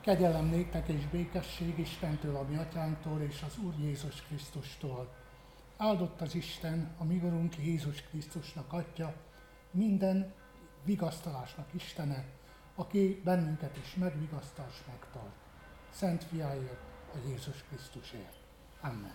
Kegyelem 0.00 0.44
néktek 0.44 0.88
és 0.88 1.06
békesség 1.06 1.78
Istentől, 1.78 2.36
a 2.36 2.42
mi 2.42 2.56
atyánktól 2.56 3.20
és 3.20 3.42
az 3.46 3.58
Úr 3.64 3.74
Jézus 3.78 4.22
Krisztustól. 4.22 5.08
Áldott 5.76 6.20
az 6.20 6.34
Isten, 6.34 6.94
a 6.98 7.04
mi 7.04 7.16
Urunk 7.16 7.56
Jézus 7.58 8.02
Krisztusnak 8.02 8.72
Atya, 8.72 9.14
minden 9.70 10.32
vigasztalásnak 10.84 11.74
Istene, 11.74 12.24
aki 12.74 13.20
bennünket 13.24 13.76
is 13.76 13.94
megvigasztal 13.94 14.66
és 14.70 14.78
megtart. 14.86 15.34
Szent 15.90 16.24
fiáért, 16.24 16.80
a 17.14 17.28
Jézus 17.28 17.64
Krisztusért. 17.68 18.36
Amen. 18.80 19.14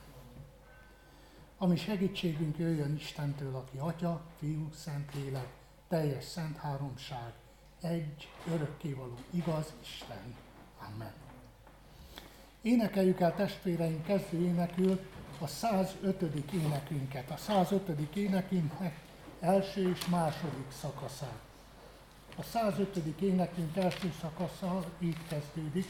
A 1.58 1.66
mi 1.66 1.76
segítségünk 1.76 2.58
jöjjön 2.58 2.96
Istentől, 2.96 3.56
aki 3.56 3.78
Atya, 3.78 4.22
Fiú, 4.40 4.70
Szentlélek, 4.74 5.48
teljes 5.88 6.24
szent 6.24 6.58
háromság, 6.58 7.34
egy 7.82 8.30
örökkévaló 8.48 9.18
igaz 9.32 9.74
Isten. 9.82 10.45
Amen. 10.94 11.14
Énekeljük 12.62 13.20
el 13.20 13.36
testvéreink 13.36 14.06
kezdő 14.06 14.38
énekül 14.38 15.00
a 15.40 15.48
105. 15.48 16.22
énekünket, 16.54 17.32
a 17.32 17.38
105. 17.38 18.16
énekünknek 18.16 19.00
első 19.40 19.90
és 19.90 20.06
második 20.08 20.72
szakaszát. 20.82 21.40
A 22.38 22.44
105. 22.44 23.22
énekünk 23.22 23.76
első 23.76 24.14
szakasza 24.22 24.86
így 25.00 25.18
kezdődik. 25.28 25.88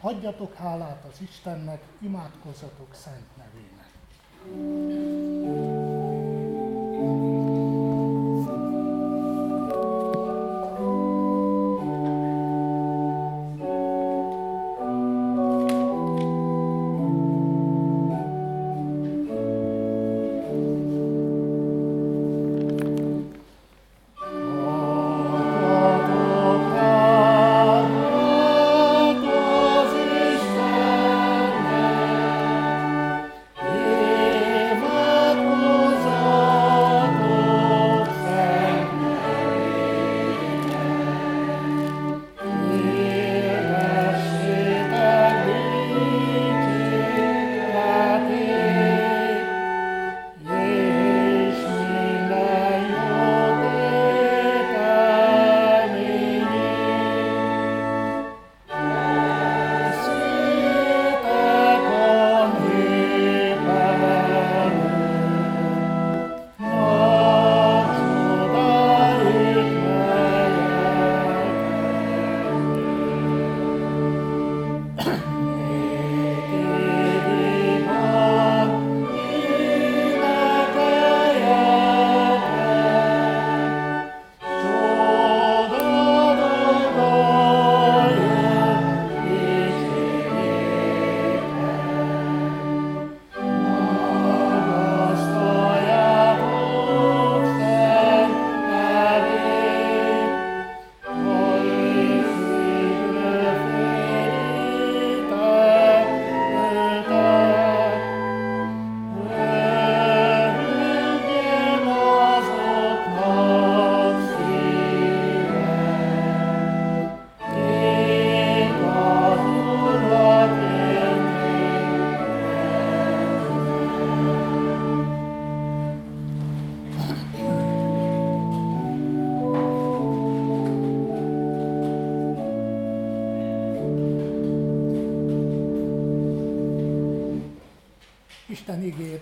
Adjatok 0.00 0.54
hálát 0.54 1.04
az 1.12 1.20
Istennek, 1.20 1.82
imádkozzatok 2.00 2.94
szent 2.94 3.36
nevének. 3.36 3.94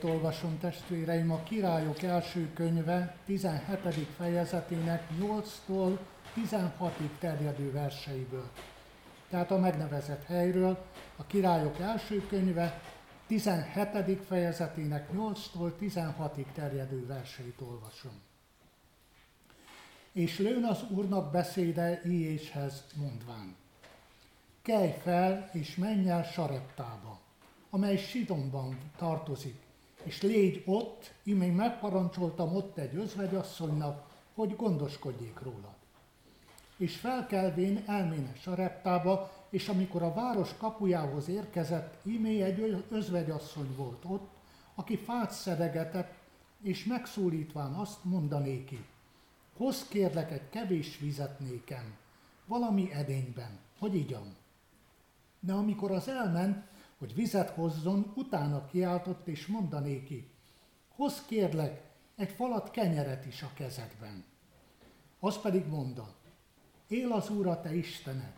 Olvasom 0.02 0.58
testvéreim 0.58 1.30
a 1.30 1.42
királyok 1.42 2.02
első 2.02 2.52
könyve 2.54 3.16
17. 3.24 4.06
fejezetének 4.16 5.08
8-tól 5.20 5.98
16-ig 6.36 7.18
terjedő 7.18 7.72
verseiből. 7.72 8.50
Tehát 9.28 9.50
a 9.50 9.58
megnevezett 9.58 10.24
helyről 10.24 10.84
a 11.16 11.26
királyok 11.26 11.78
első 11.78 12.26
könyve 12.26 12.80
17. 13.26 14.24
fejezetének 14.26 15.08
8-tól 15.12 15.72
16-ig 15.80 16.46
terjedő 16.54 17.06
verseit 17.06 17.60
olvasom. 17.60 18.20
És 20.12 20.38
lőn 20.38 20.64
az 20.64 20.84
Úrnak 20.90 21.32
beszéde 21.32 22.00
Iéshez 22.04 22.84
mondván. 22.94 23.56
Kelj 24.62 24.94
fel, 25.02 25.50
és 25.52 25.76
menj 25.76 26.10
el 26.10 26.24
Sareptába, 26.24 27.23
amely 27.74 27.96
Sidonban 27.96 28.78
tartozik, 28.96 29.56
és 30.02 30.22
légy 30.22 30.62
ott, 30.66 31.14
én 31.24 31.36
megparancsoltam 31.36 32.56
ott 32.56 32.78
egy 32.78 32.94
özvegyasszonynak, 32.94 34.10
hogy 34.34 34.56
gondoskodjék 34.56 35.40
rólad. 35.40 35.74
És 36.76 36.96
felkelvén 36.96 37.82
elméne 37.86 38.32
Sareptába, 38.34 39.32
és 39.50 39.68
amikor 39.68 40.02
a 40.02 40.12
város 40.12 40.56
kapujához 40.56 41.28
érkezett, 41.28 42.06
ímé 42.06 42.42
egy 42.42 42.84
özvegyasszony 42.88 43.74
volt 43.76 44.04
ott, 44.04 44.28
aki 44.74 44.96
fát 44.96 45.30
szedegetett, 45.30 46.14
és 46.62 46.84
megszólítván 46.84 47.72
azt 47.72 48.04
mondanéki, 48.04 48.84
hoz 49.56 49.88
kérlek 49.88 50.32
egy 50.32 50.48
kevés 50.50 50.98
vizet 50.98 51.40
nékem, 51.40 51.96
valami 52.46 52.92
edényben, 52.92 53.58
hogy 53.78 53.94
igyam. 53.94 54.34
De 55.40 55.52
amikor 55.52 55.90
az 55.90 56.08
elment, 56.08 56.72
hogy 57.04 57.14
vizet 57.14 57.50
hozzon, 57.50 58.12
utána 58.14 58.66
kiáltott 58.66 59.26
és 59.26 59.46
mondanéki, 59.46 60.30
hoz 60.88 61.24
kérlek 61.26 61.82
egy 62.16 62.30
falat 62.30 62.70
kenyeret 62.70 63.26
is 63.26 63.42
a 63.42 63.50
kezedben. 63.54 64.24
Az 65.20 65.40
pedig 65.40 65.66
mondta, 65.66 66.14
él 66.88 67.12
az 67.12 67.30
Úr 67.30 67.46
a 67.46 67.60
te 67.60 67.74
Istened, 67.74 68.32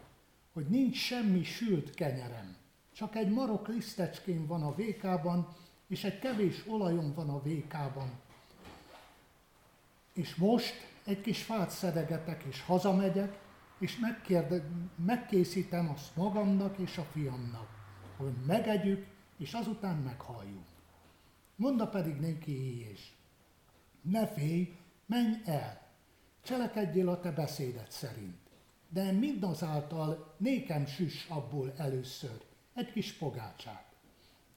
hogy 0.52 0.66
nincs 0.66 0.96
semmi 0.96 1.42
sült 1.42 1.94
kenyerem, 1.94 2.56
csak 2.92 3.16
egy 3.16 3.30
marok 3.30 3.68
lisztecskén 3.68 4.46
van 4.46 4.62
a 4.62 4.74
vékában, 4.74 5.48
és 5.88 6.04
egy 6.04 6.18
kevés 6.18 6.66
olajom 6.66 7.14
van 7.14 7.28
a 7.28 7.42
vékában. 7.42 8.10
És 10.12 10.34
most 10.34 10.74
egy 11.04 11.20
kis 11.20 11.42
fát 11.42 11.70
szedegetek, 11.70 12.42
és 12.42 12.62
hazamegyek, 12.62 13.38
és 13.78 13.98
megkérde, 13.98 14.62
megkészítem 15.04 15.90
azt 15.90 16.16
magamnak 16.16 16.78
és 16.78 16.98
a 16.98 17.04
fiamnak 17.04 17.75
hogy 18.16 18.34
megegyük, 18.46 19.06
és 19.36 19.52
azután 19.52 19.96
meghalljuk. 19.96 20.64
Monda 21.56 21.88
pedig 21.88 22.16
néki 22.16 22.80
és 22.90 23.10
ne 24.02 24.26
félj, 24.26 24.76
menj 25.06 25.34
el, 25.44 25.86
cselekedjél 26.42 27.08
a 27.08 27.20
te 27.20 27.30
beszédet 27.30 27.90
szerint. 27.90 28.36
De 28.88 29.12
mindazáltal 29.12 30.34
nékem 30.36 30.86
süss 30.86 31.28
abból 31.28 31.72
először, 31.76 32.44
egy 32.74 32.92
kis 32.92 33.12
pogácsát, 33.12 33.92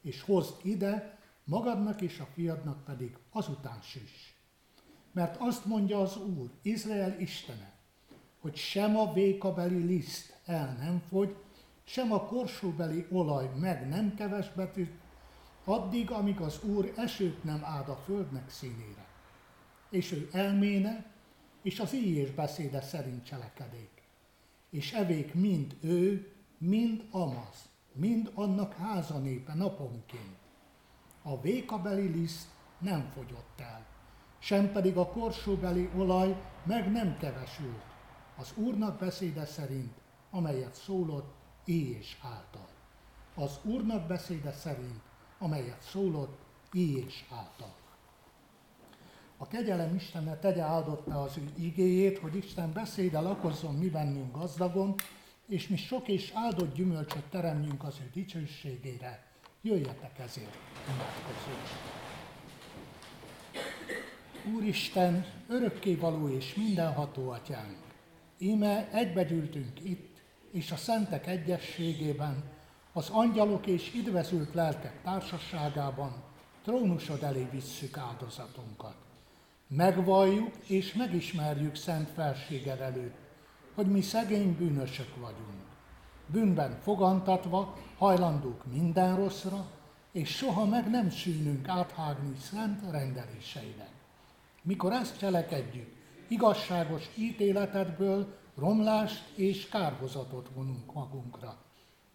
és 0.01 0.21
hozd 0.21 0.65
ide, 0.65 1.17
magadnak 1.43 2.01
és 2.01 2.19
a 2.19 2.27
fiadnak 2.33 2.83
pedig 2.83 3.17
azután 3.31 3.79
süss. 3.81 4.31
Mert 5.11 5.35
azt 5.39 5.65
mondja 5.65 6.01
az 6.01 6.17
Úr, 6.17 6.49
Izrael 6.61 7.19
Istene, 7.19 7.71
hogy 8.39 8.55
sem 8.55 8.97
a 8.97 9.13
vékabeli 9.13 9.83
liszt 9.83 10.39
el 10.45 10.75
nem 10.79 11.01
fogy, 11.09 11.35
sem 11.89 12.11
a 12.11 12.25
korsóbeli 12.25 13.07
olaj 13.11 13.49
meg 13.55 13.87
nem 13.87 14.15
kevesbetű, 14.15 14.89
addig, 15.63 16.11
amíg 16.11 16.39
az 16.39 16.63
Úr 16.63 16.93
esőt 16.95 17.43
nem 17.43 17.63
áld 17.63 17.89
a 17.89 17.95
földnek 17.95 18.49
színére. 18.49 19.07
És 19.89 20.11
ő 20.11 20.29
elméne, 20.31 21.05
és 21.61 21.79
az 21.79 21.93
íjés 21.93 22.31
beszéde 22.31 22.81
szerint 22.81 23.25
cselekedék. 23.25 24.01
És 24.69 24.93
evék 24.93 25.33
mind 25.33 25.77
ő, 25.81 26.31
mind 26.57 27.03
Amaz, 27.11 27.69
mind 27.93 28.31
annak 28.33 28.73
háza 28.73 29.17
népe 29.17 29.53
naponként. 29.53 30.37
A 31.21 31.41
vékabeli 31.41 32.07
liszt 32.07 32.47
nem 32.79 33.11
fogyott 33.13 33.59
el, 33.59 33.85
sem 34.39 34.71
pedig 34.71 34.97
a 34.97 35.07
korsóbeli 35.07 35.89
olaj 35.97 36.41
meg 36.63 36.91
nem 36.91 37.17
kevesült, 37.17 37.85
az 38.37 38.51
Úrnak 38.55 38.99
beszéde 38.99 39.45
szerint, 39.45 39.93
amelyet 40.29 40.75
szólott 40.75 41.37
és 41.69 42.17
által. 42.21 42.67
Az 43.35 43.59
Úrnak 43.63 44.07
beszéde 44.07 44.51
szerint, 44.51 44.99
amelyet 45.37 45.81
szólott 45.81 46.37
és 46.73 47.23
által. 47.29 47.75
A 49.37 49.47
kegyelem 49.47 49.95
Istenne 49.95 50.35
tegye 50.35 50.61
áldotta 50.61 51.21
az 51.21 51.37
ő 51.37 51.51
igéjét, 51.57 52.17
hogy 52.17 52.35
Isten 52.35 52.73
beszéde 52.73 53.19
lakozzon 53.19 53.75
mi 53.75 53.89
bennünk 53.89 54.37
gazdagon, 54.37 54.95
és 55.47 55.67
mi 55.67 55.77
sok 55.77 56.07
és 56.07 56.31
áldott 56.33 56.75
gyümölcsöt 56.75 57.23
teremjünk 57.29 57.83
az 57.83 57.95
ő 58.01 58.09
dicsőségére. 58.13 59.27
Jöjjetek 59.61 60.19
ezért, 60.19 60.57
imádkozzunk! 60.87 61.67
Úristen, 64.55 65.25
örökkévaló 65.47 66.29
és 66.29 66.55
mindenható 66.55 67.29
atyánk, 67.29 67.77
íme 68.37 68.89
egybegyűltünk 68.91 69.83
itt, 69.83 70.08
és 70.51 70.71
a 70.71 70.75
szentek 70.75 71.27
egyességében, 71.27 72.43
az 72.93 73.09
angyalok 73.09 73.67
és 73.67 73.93
idvezült 73.93 74.53
lelkek 74.53 75.01
társaságában 75.03 76.23
trónusod 76.63 77.23
elé 77.23 77.47
visszük 77.51 77.97
áldozatunkat. 77.97 78.95
Megvalljuk 79.67 80.55
és 80.67 80.93
megismerjük 80.93 81.75
szent 81.75 82.09
felséged 82.09 82.79
előtt, 82.79 83.15
hogy 83.75 83.87
mi 83.87 84.01
szegény 84.01 84.55
bűnösök 84.57 85.15
vagyunk. 85.15 85.67
Bűnben 86.25 86.79
fogantatva 86.81 87.77
hajlandók 87.97 88.65
minden 88.71 89.15
rosszra, 89.15 89.67
és 90.11 90.29
soha 90.29 90.65
meg 90.65 90.89
nem 90.89 91.09
szűnünk 91.09 91.67
áthágni 91.67 92.35
szent 92.39 92.91
rendeléseinek. 92.91 93.91
Mikor 94.61 94.91
ezt 94.91 95.17
cselekedjük, 95.17 95.95
igazságos 96.27 97.09
ítéletedből 97.15 98.37
romlást 98.59 99.37
és 99.37 99.69
kárhozatot 99.69 100.49
vonunk 100.55 100.93
magunkra. 100.93 101.57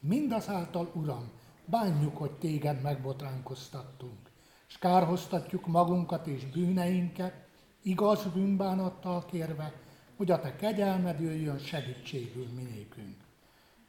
Mindazáltal, 0.01 0.91
Uram, 0.95 1.31
bánjuk, 1.65 2.17
hogy 2.17 2.31
téged 2.31 2.83
megbotránkoztattunk, 2.83 4.31
és 4.69 4.79
kárhoztatjuk 4.79 5.67
magunkat 5.67 6.27
és 6.27 6.45
bűneinket, 6.45 7.47
igaz 7.83 8.25
bűnbánattal 8.25 9.25
kérve, 9.25 9.73
hogy 10.17 10.31
a 10.31 10.41
te 10.41 10.57
kegyelmed 10.57 11.21
jöjjön 11.21 11.59
segítségül 11.59 12.47
minékünk. 12.55 13.17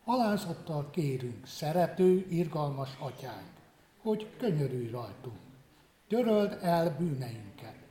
Alázattal 0.04 0.90
kérünk, 0.90 1.48
szerető, 1.48 2.28
irgalmas 2.30 2.90
atyánk, 3.00 3.52
hogy 4.02 4.28
könyörülj 4.38 4.90
rajtunk. 4.90 5.40
Töröld 6.08 6.58
el 6.62 6.96
bűneinket. 6.98 7.85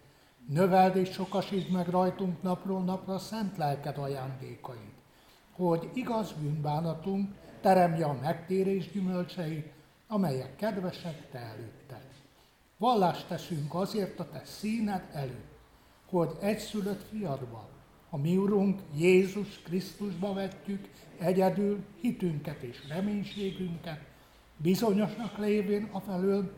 Növeld 0.49 0.96
és 0.96 1.11
sokasítsd 1.11 1.70
meg 1.70 1.88
rajtunk 1.88 2.43
napról 2.43 2.82
napra 2.82 3.19
szent 3.19 3.56
lelked 3.56 3.99
ajándékait, 3.99 4.94
hogy 5.52 5.91
igaz 5.94 6.32
bűnbánatunk 6.32 7.35
teremje 7.61 8.05
a 8.05 8.19
megtérés 8.20 8.91
gyümölcseit, 8.91 9.73
amelyek 10.08 10.56
kedvesek 10.56 11.31
te 11.31 11.38
előtted. 11.38 12.06
Vallást 12.76 13.29
teszünk 13.29 13.75
azért 13.75 14.20
a 14.20 14.29
te 14.31 14.43
színed 14.44 15.02
előtt, 15.12 15.58
hogy 16.08 16.31
egyszülött 16.41 17.08
fiadba, 17.08 17.69
a 18.11 18.17
mi 18.17 18.37
Urunk 18.37 18.81
Jézus 18.97 19.62
Krisztusba 19.62 20.32
vetjük 20.32 20.88
egyedül 21.19 21.85
hitünket 22.00 22.62
és 22.62 22.88
reménységünket, 22.88 24.00
bizonyosnak 24.56 25.38
lévén 25.38 25.88
afelől, 25.93 26.52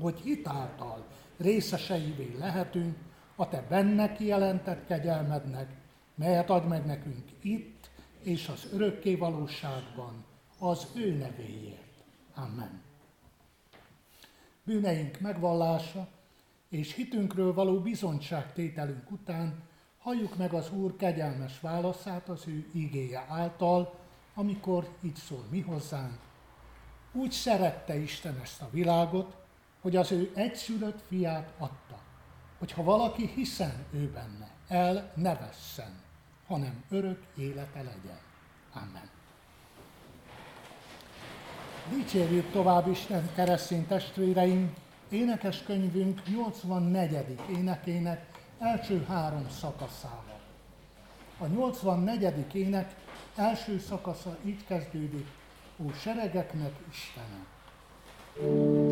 hogy 0.00 0.20
hitáltal 0.20 1.06
részeseivé 1.36 2.36
lehetünk 2.38 2.96
a 3.40 3.48
te 3.48 3.62
benne 3.68 4.12
kijelentett 4.12 4.86
kegyelmednek, 4.86 5.70
melyet 6.14 6.50
ad 6.50 6.68
meg 6.68 6.86
nekünk 6.86 7.30
itt 7.40 7.90
és 8.22 8.48
az 8.48 8.68
örökké 8.72 9.14
valóságban, 9.14 10.24
az 10.58 10.86
ő 10.94 11.14
nevéért. 11.14 12.04
Amen. 12.34 12.82
Bűneink 14.64 15.20
megvallása 15.20 16.08
és 16.68 16.94
hitünkről 16.94 17.54
való 17.54 17.80
bizonyságtételünk 17.80 19.10
után 19.10 19.62
halljuk 19.98 20.36
meg 20.36 20.52
az 20.52 20.72
Úr 20.72 20.96
kegyelmes 20.96 21.60
válaszát 21.60 22.28
az 22.28 22.42
ő 22.46 22.66
igéje 22.72 23.24
által, 23.28 23.94
amikor 24.34 24.88
így 25.02 25.16
szól 25.16 25.44
mi 25.50 25.60
hozzánk. 25.60 26.18
Úgy 27.12 27.30
szerette 27.30 27.96
Isten 27.96 28.38
ezt 28.42 28.62
a 28.62 28.68
világot, 28.70 29.36
hogy 29.80 29.96
az 29.96 30.12
ő 30.12 30.30
egyszülött 30.34 31.00
fiát 31.08 31.52
adta, 31.58 32.08
hogyha 32.60 32.82
valaki 32.82 33.30
hiszen 33.34 33.72
ő 33.92 34.10
benne, 34.10 34.48
el 34.68 35.12
ne 35.14 35.34
vesszen, 35.34 36.00
hanem 36.46 36.84
örök 36.90 37.22
élete 37.36 37.78
legyen. 37.82 38.20
Amen. 38.72 39.08
Dicsérjük 41.90 42.50
tovább 42.50 42.88
Isten 42.88 43.30
keresztény 43.34 43.86
testvéreim, 43.86 44.74
énekes 45.08 45.62
könyvünk 45.62 46.20
84. 46.26 47.38
énekének 47.50 48.26
első 48.58 49.04
három 49.08 49.46
szakaszával. 49.60 50.40
A 51.38 51.46
84. 51.46 52.54
ének 52.54 52.94
első 53.36 53.78
szakasza 53.78 54.36
így 54.44 54.66
kezdődik, 54.66 55.26
ó 55.84 55.92
seregeknek 55.92 56.72
Istenem. 56.90 57.46
thank 58.36 58.89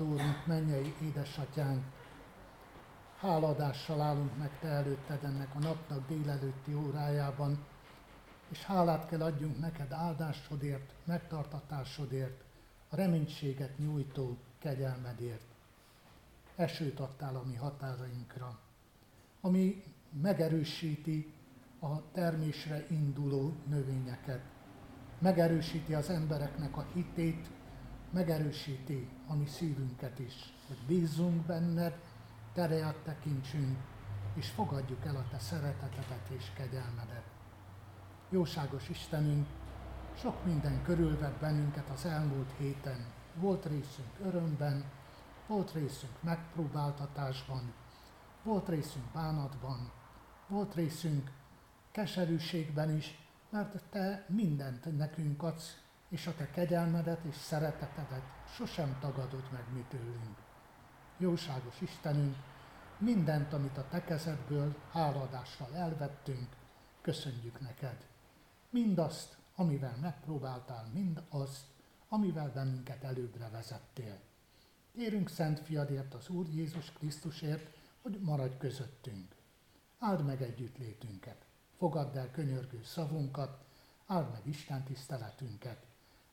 Mindenható 0.00 0.04
Úrunk, 0.04 0.46
mennyei 0.46 0.94
édesatyánk, 1.02 1.84
háladással 3.18 4.00
állunk 4.00 4.38
meg 4.38 4.58
Te 4.60 4.68
előtted 4.68 5.24
ennek 5.24 5.54
a 5.54 5.58
napnak 5.58 6.08
délelőtti 6.08 6.74
órájában, 6.74 7.64
és 8.48 8.64
hálát 8.64 9.06
kell 9.06 9.22
adjunk 9.22 9.58
neked 9.58 9.92
áldásodért, 9.92 10.92
megtartatásodért, 11.04 12.44
a 12.88 12.96
reménységet 12.96 13.78
nyújtó 13.78 14.36
kegyelmedért. 14.58 15.46
Esőt 16.56 17.00
adtál 17.00 17.36
a 17.36 17.44
mi 17.46 17.54
határainkra, 17.54 18.58
ami 19.40 19.82
megerősíti 20.22 21.32
a 21.80 22.10
termésre 22.12 22.86
induló 22.90 23.54
növényeket, 23.66 24.42
megerősíti 25.18 25.94
az 25.94 26.10
embereknek 26.10 26.76
a 26.76 26.86
hitét, 26.92 27.50
megerősíti 28.10 29.08
a 29.26 29.34
mi 29.34 29.46
szívünket 29.46 30.18
is, 30.18 30.34
hogy 30.66 30.78
bízzunk 30.86 31.46
benned, 31.46 31.98
tereat 32.52 32.96
tekintsünk, 33.04 33.78
és 34.34 34.48
fogadjuk 34.48 35.04
el 35.04 35.16
a 35.16 35.24
te 35.30 35.38
szeretetedet 35.38 36.28
és 36.28 36.44
kegyelmedet. 36.54 37.24
Jóságos 38.30 38.88
Istenünk, 38.88 39.46
sok 40.16 40.44
minden 40.44 40.82
körülvett 40.82 41.40
bennünket 41.40 41.88
az 41.88 42.04
elmúlt 42.04 42.50
héten. 42.58 43.06
Volt 43.34 43.64
részünk 43.64 44.08
örömben, 44.24 44.84
volt 45.46 45.72
részünk 45.72 46.12
megpróbáltatásban, 46.20 47.72
volt 48.42 48.68
részünk 48.68 49.04
bánatban, 49.12 49.90
volt 50.48 50.74
részünk 50.74 51.30
keserűségben 51.92 52.96
is, 52.96 53.18
mert 53.50 53.82
Te 53.90 54.26
mindent 54.28 54.96
nekünk 54.96 55.42
adsz, 55.42 55.76
és 56.10 56.26
a 56.26 56.34
Te 56.34 56.50
kegyelmedet 56.50 57.24
és 57.24 57.36
szeretetedet 57.36 58.22
sosem 58.54 58.98
tagadod 59.00 59.48
meg 59.52 59.64
mi 59.72 59.84
tőlünk. 59.88 60.36
Jóságos 61.18 61.80
Istenünk, 61.80 62.36
mindent, 62.98 63.52
amit 63.52 63.76
a 63.76 63.88
Te 63.88 64.04
kezedből 64.04 64.76
háladással 64.92 65.74
elvettünk, 65.74 66.48
köszönjük 67.00 67.60
neked. 67.60 68.06
Mindazt, 68.70 69.36
amivel 69.54 69.96
megpróbáltál, 70.00 70.90
mind 70.92 71.22
azt, 71.28 71.64
amivel 72.08 72.50
bennünket 72.54 73.04
előbbre 73.04 73.48
vezettél. 73.48 74.20
Kérünk 74.94 75.28
Szent 75.28 75.60
Fiadért, 75.60 76.14
az 76.14 76.28
Úr 76.28 76.46
Jézus 76.48 76.92
Krisztusért, 76.92 77.70
hogy 78.02 78.20
maradj 78.20 78.56
közöttünk. 78.56 79.34
Áld 79.98 80.24
meg 80.24 80.42
együttlétünket, 80.42 81.46
fogadd 81.78 82.16
el 82.16 82.30
könyörgő 82.30 82.82
szavunkat, 82.82 83.64
áld 84.06 84.30
meg 84.30 84.46
Isten 84.46 84.84
tiszteletünket, 84.84 85.88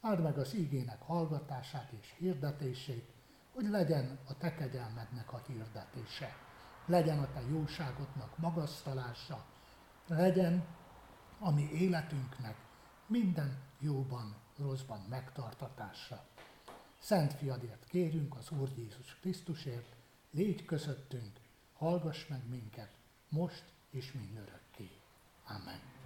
áld 0.08 0.22
meg 0.22 0.38
az 0.38 0.54
ígének 0.54 1.02
hallgatását 1.02 1.92
és 1.92 2.14
hirdetését, 2.18 3.10
hogy 3.54 3.70
legyen 3.70 4.20
a 4.28 4.38
te 4.38 4.54
kegyelmednek 4.54 5.34
a 5.34 5.42
hirdetése, 5.48 6.36
legyen 6.86 7.20
a 7.20 7.32
te 7.34 7.42
jóságodnak 7.50 8.38
magasztalása, 8.38 9.46
legyen 10.08 10.66
a 11.40 11.52
mi 11.52 11.70
életünknek 11.72 12.56
minden 13.08 13.58
jóban, 13.80 14.36
rosszban 14.58 15.06
megtartatása. 15.10 16.26
Szent 17.00 17.34
fiadért 17.34 17.86
kérünk 17.86 18.36
az 18.36 18.52
Úr 18.52 18.70
Jézus 18.76 19.18
Krisztusért, 19.22 19.96
légy 20.32 20.66
közöttünk, 20.66 21.40
hallgass 21.74 22.28
meg 22.28 22.50
minket, 22.50 22.92
most 23.30 23.64
és 23.90 24.12
mindörökké. 24.12 24.90
Amen. 25.48 25.97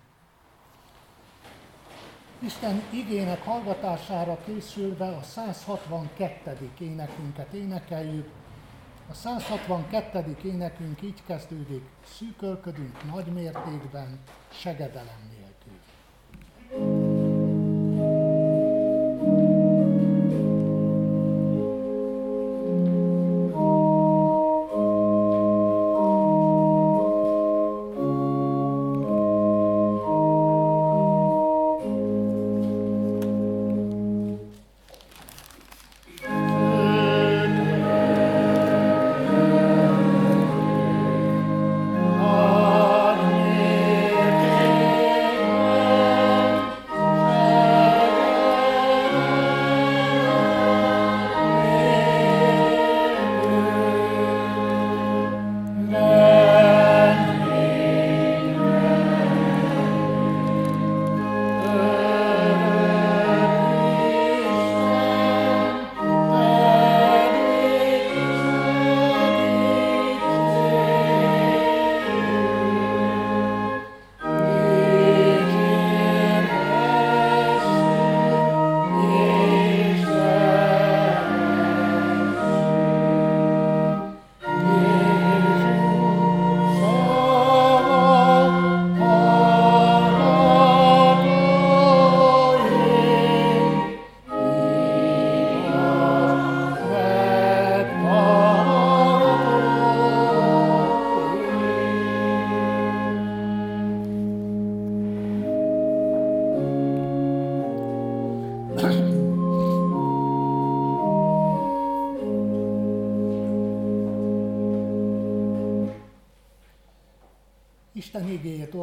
Isten 2.44 2.82
igének 2.90 3.44
hallgatására 3.44 4.38
készülve 4.46 5.08
a 5.08 5.24
162. 5.24 6.70
énekünket 6.80 7.54
énekeljük. 7.54 8.30
A 9.10 9.14
162. 9.14 10.38
énekünk 10.44 11.02
így 11.02 11.24
kezdődik, 11.26 11.84
szűkölködünk 12.06 13.12
nagy 13.12 13.26
mértékben, 13.26 14.20
segedelem 14.52 15.32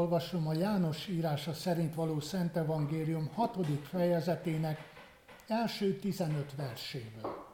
olvasom 0.09 0.47
a 0.47 0.53
János 0.53 1.09
írása 1.09 1.53
szerint 1.53 1.95
való 1.95 2.21
Szent 2.21 2.57
Evangélium 2.57 3.31
6. 3.35 3.57
fejezetének 3.83 4.93
első 5.49 5.99
15 5.99 6.55
verséből. 6.57 7.45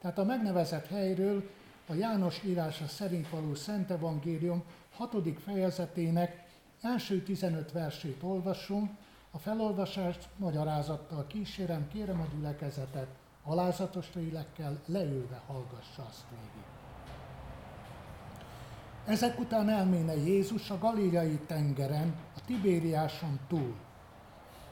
Tehát 0.00 0.18
a 0.18 0.24
megnevezett 0.24 0.86
helyről 0.86 1.50
a 1.86 1.94
János 1.94 2.42
írása 2.44 2.86
szerint 2.86 3.28
való 3.28 3.54
Szent 3.54 3.90
Evangélium 3.90 4.62
6. 4.96 5.16
fejezetének 5.44 6.46
első 6.80 7.22
15 7.22 7.72
versét 7.72 8.22
olvasom, 8.22 8.96
a 9.30 9.38
felolvasást 9.38 10.28
magyarázattal 10.36 11.26
kísérem, 11.26 11.88
kérem 11.88 12.20
a 12.20 12.26
gyülekezetet, 12.34 13.08
alázatos 13.44 14.14
lélekkel 14.14 14.80
leülve 14.86 15.42
hallgassa 15.46 16.06
azt 16.08 16.24
végig. 16.30 16.79
Ezek 19.10 19.38
után 19.38 19.68
elméne 19.68 20.16
Jézus 20.16 20.70
a 20.70 20.78
Galíliai 20.78 21.38
tengeren, 21.46 22.14
a 22.36 22.40
Tibériáson 22.46 23.40
túl, 23.48 23.74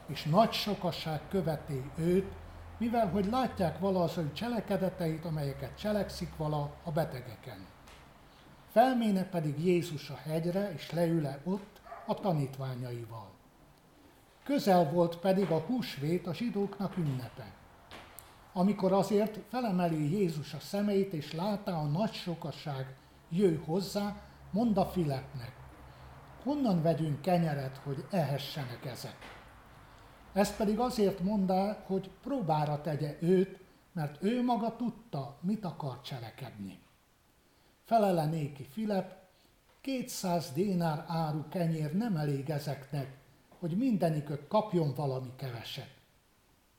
és 0.07 0.23
nagy 0.25 0.53
sokaság 0.53 1.21
követi 1.29 1.91
őt, 1.97 2.33
mivel 2.77 3.09
hogy 3.09 3.27
látják 3.27 3.79
vala 3.79 4.03
az 4.03 4.17
ő 4.17 4.33
cselekedeteit, 4.33 5.25
amelyeket 5.25 5.79
cselekszik 5.79 6.37
vala 6.37 6.71
a 6.85 6.91
betegeken. 6.91 7.67
Felméne 8.71 9.25
pedig 9.25 9.65
Jézus 9.65 10.11
a 10.11 10.17
hegyre, 10.17 10.73
és 10.73 10.91
leüle 10.91 11.39
ott 11.45 11.81
a 12.07 12.15
tanítványaival. 12.15 13.31
Közel 14.45 14.91
volt 14.91 15.17
pedig 15.17 15.51
a 15.51 15.59
húsvét 15.59 16.27
a 16.27 16.35
zsidóknak 16.35 16.97
ünnepe. 16.97 17.53
Amikor 18.53 18.93
azért 18.93 19.39
felemeli 19.49 20.19
Jézus 20.19 20.55
a 20.55 20.61
szemeit, 20.61 21.13
és 21.13 21.33
látá 21.33 21.73
a 21.73 21.85
nagy 21.85 22.13
sokaság 22.13 22.95
jöjj 23.29 23.57
hozzá, 23.65 24.27
mondd 24.51 24.79
a 24.79 24.87
Filepnek, 24.87 25.53
honnan 26.43 26.83
vegyünk 26.83 27.21
kenyeret, 27.21 27.77
hogy 27.77 28.05
ehessenek 28.11 28.85
ezek. 28.85 29.17
Ezt 30.33 30.57
pedig 30.57 30.79
azért 30.79 31.21
mondá, 31.21 31.85
hogy 31.87 32.11
próbára 32.23 32.81
tegye 32.81 33.17
őt, 33.21 33.61
mert 33.93 34.23
ő 34.23 34.45
maga 34.45 34.77
tudta, 34.77 35.39
mit 35.41 35.65
akar 35.65 36.01
cselekedni. 36.01 36.79
Felele 37.85 38.25
néki 38.25 38.65
Filip, 38.65 39.13
200 39.81 40.53
dénár 40.53 41.05
áru 41.09 41.49
kenyér 41.49 41.97
nem 41.97 42.17
elég 42.17 42.51
ezeknek, 42.51 43.17
hogy 43.59 43.77
mindenikök 43.77 44.49
kapjon 44.49 44.95
valami 44.95 45.33
keveset. 45.37 45.91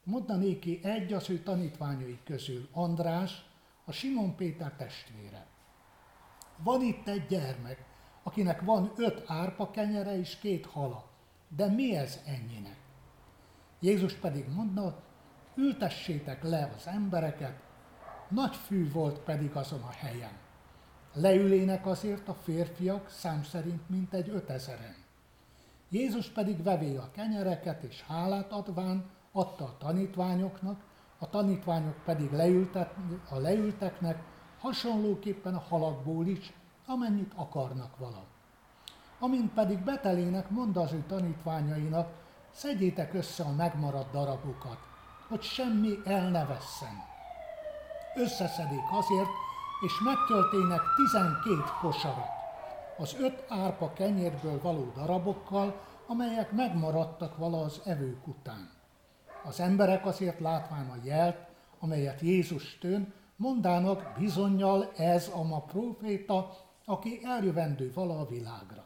Mondta 0.03 0.35
néki 0.35 0.79
egy 0.83 1.13
az 1.13 1.29
ő 1.29 1.39
tanítványai 1.39 2.19
közül, 2.23 2.67
András, 2.71 3.45
a 3.85 3.91
Simon 3.91 4.35
Péter 4.35 4.73
testvére. 4.75 5.48
Van 6.63 6.81
itt 6.81 7.07
egy 7.07 7.25
gyermek, 7.25 7.85
akinek 8.23 8.61
van 8.61 8.91
öt 8.95 9.23
árpa 9.27 9.71
kenyere 9.71 10.17
és 10.17 10.37
két 10.37 10.65
hala. 10.65 11.05
De 11.55 11.67
mi 11.67 11.95
ez 11.95 12.19
ennyinek? 12.25 12.77
Jézus 13.79 14.13
pedig 14.13 14.45
mondta, 14.55 15.01
ültessétek 15.55 16.43
le 16.43 16.71
az 16.75 16.87
embereket, 16.87 17.59
nagy 18.29 18.55
fű 18.55 18.91
volt 18.91 19.19
pedig 19.19 19.55
azon 19.55 19.81
a 19.81 19.91
helyen. 19.91 20.37
Leülének 21.13 21.85
azért 21.85 22.27
a 22.27 22.33
férfiak 22.33 23.09
szám 23.09 23.43
szerint 23.43 23.89
mintegy 23.89 24.29
ötezeren. 24.29 24.95
Jézus 25.89 26.29
pedig 26.29 26.63
vevé 26.63 26.95
a 26.95 27.11
kenyereket 27.11 27.83
és 27.83 28.03
hálát 28.03 28.51
adván 28.51 29.09
adta 29.31 29.63
a 29.63 29.77
tanítványoknak, 29.77 30.83
a 31.17 31.29
tanítványok 31.29 32.03
pedig 32.05 32.31
leültek, 32.31 32.93
a 33.29 33.37
leülteknek, 33.37 34.23
hasonlóképpen 34.61 35.55
a 35.55 35.63
halakból 35.69 36.27
is, 36.27 36.53
amennyit 36.85 37.31
akarnak 37.35 37.97
vala. 37.97 38.23
Amint 39.19 39.53
pedig 39.53 39.79
betelének, 39.79 40.49
mondta 40.49 40.81
az 40.81 40.93
ő 40.93 41.03
tanítványainak, 41.07 42.09
szedjétek 42.51 43.13
össze 43.13 43.43
a 43.43 43.51
megmaradt 43.51 44.11
darabokat, 44.11 44.77
hogy 45.27 45.41
semmi 45.41 45.99
el 46.05 46.29
ne 46.29 46.45
vesszen. 46.45 47.03
Összeszedik 48.15 48.83
azért, 48.91 49.29
és 49.85 49.99
megtöltének 50.03 50.81
tizenkét 50.95 51.71
kosarat, 51.81 52.37
az 52.97 53.15
öt 53.19 53.43
árpa 53.47 53.93
kenyérből 53.93 54.61
való 54.61 54.91
darabokkal, 54.95 55.81
amelyek 56.07 56.51
megmaradtak 56.51 57.37
vala 57.37 57.61
az 57.61 57.81
evők 57.85 58.27
után. 58.27 58.69
Az 59.43 59.59
emberek 59.59 60.05
azért 60.05 60.39
látván 60.39 60.89
a 60.89 60.95
jelt, 61.03 61.37
amelyet 61.79 62.21
Jézus 62.21 62.77
tön, 62.77 63.13
mondának 63.39 64.15
bizonyal 64.17 64.91
ez 64.97 65.31
a 65.33 65.43
ma 65.43 65.61
proféta, 65.61 66.57
aki 66.85 67.19
eljövendő 67.23 67.91
vala 67.93 68.19
a 68.19 68.27
világra. 68.27 68.85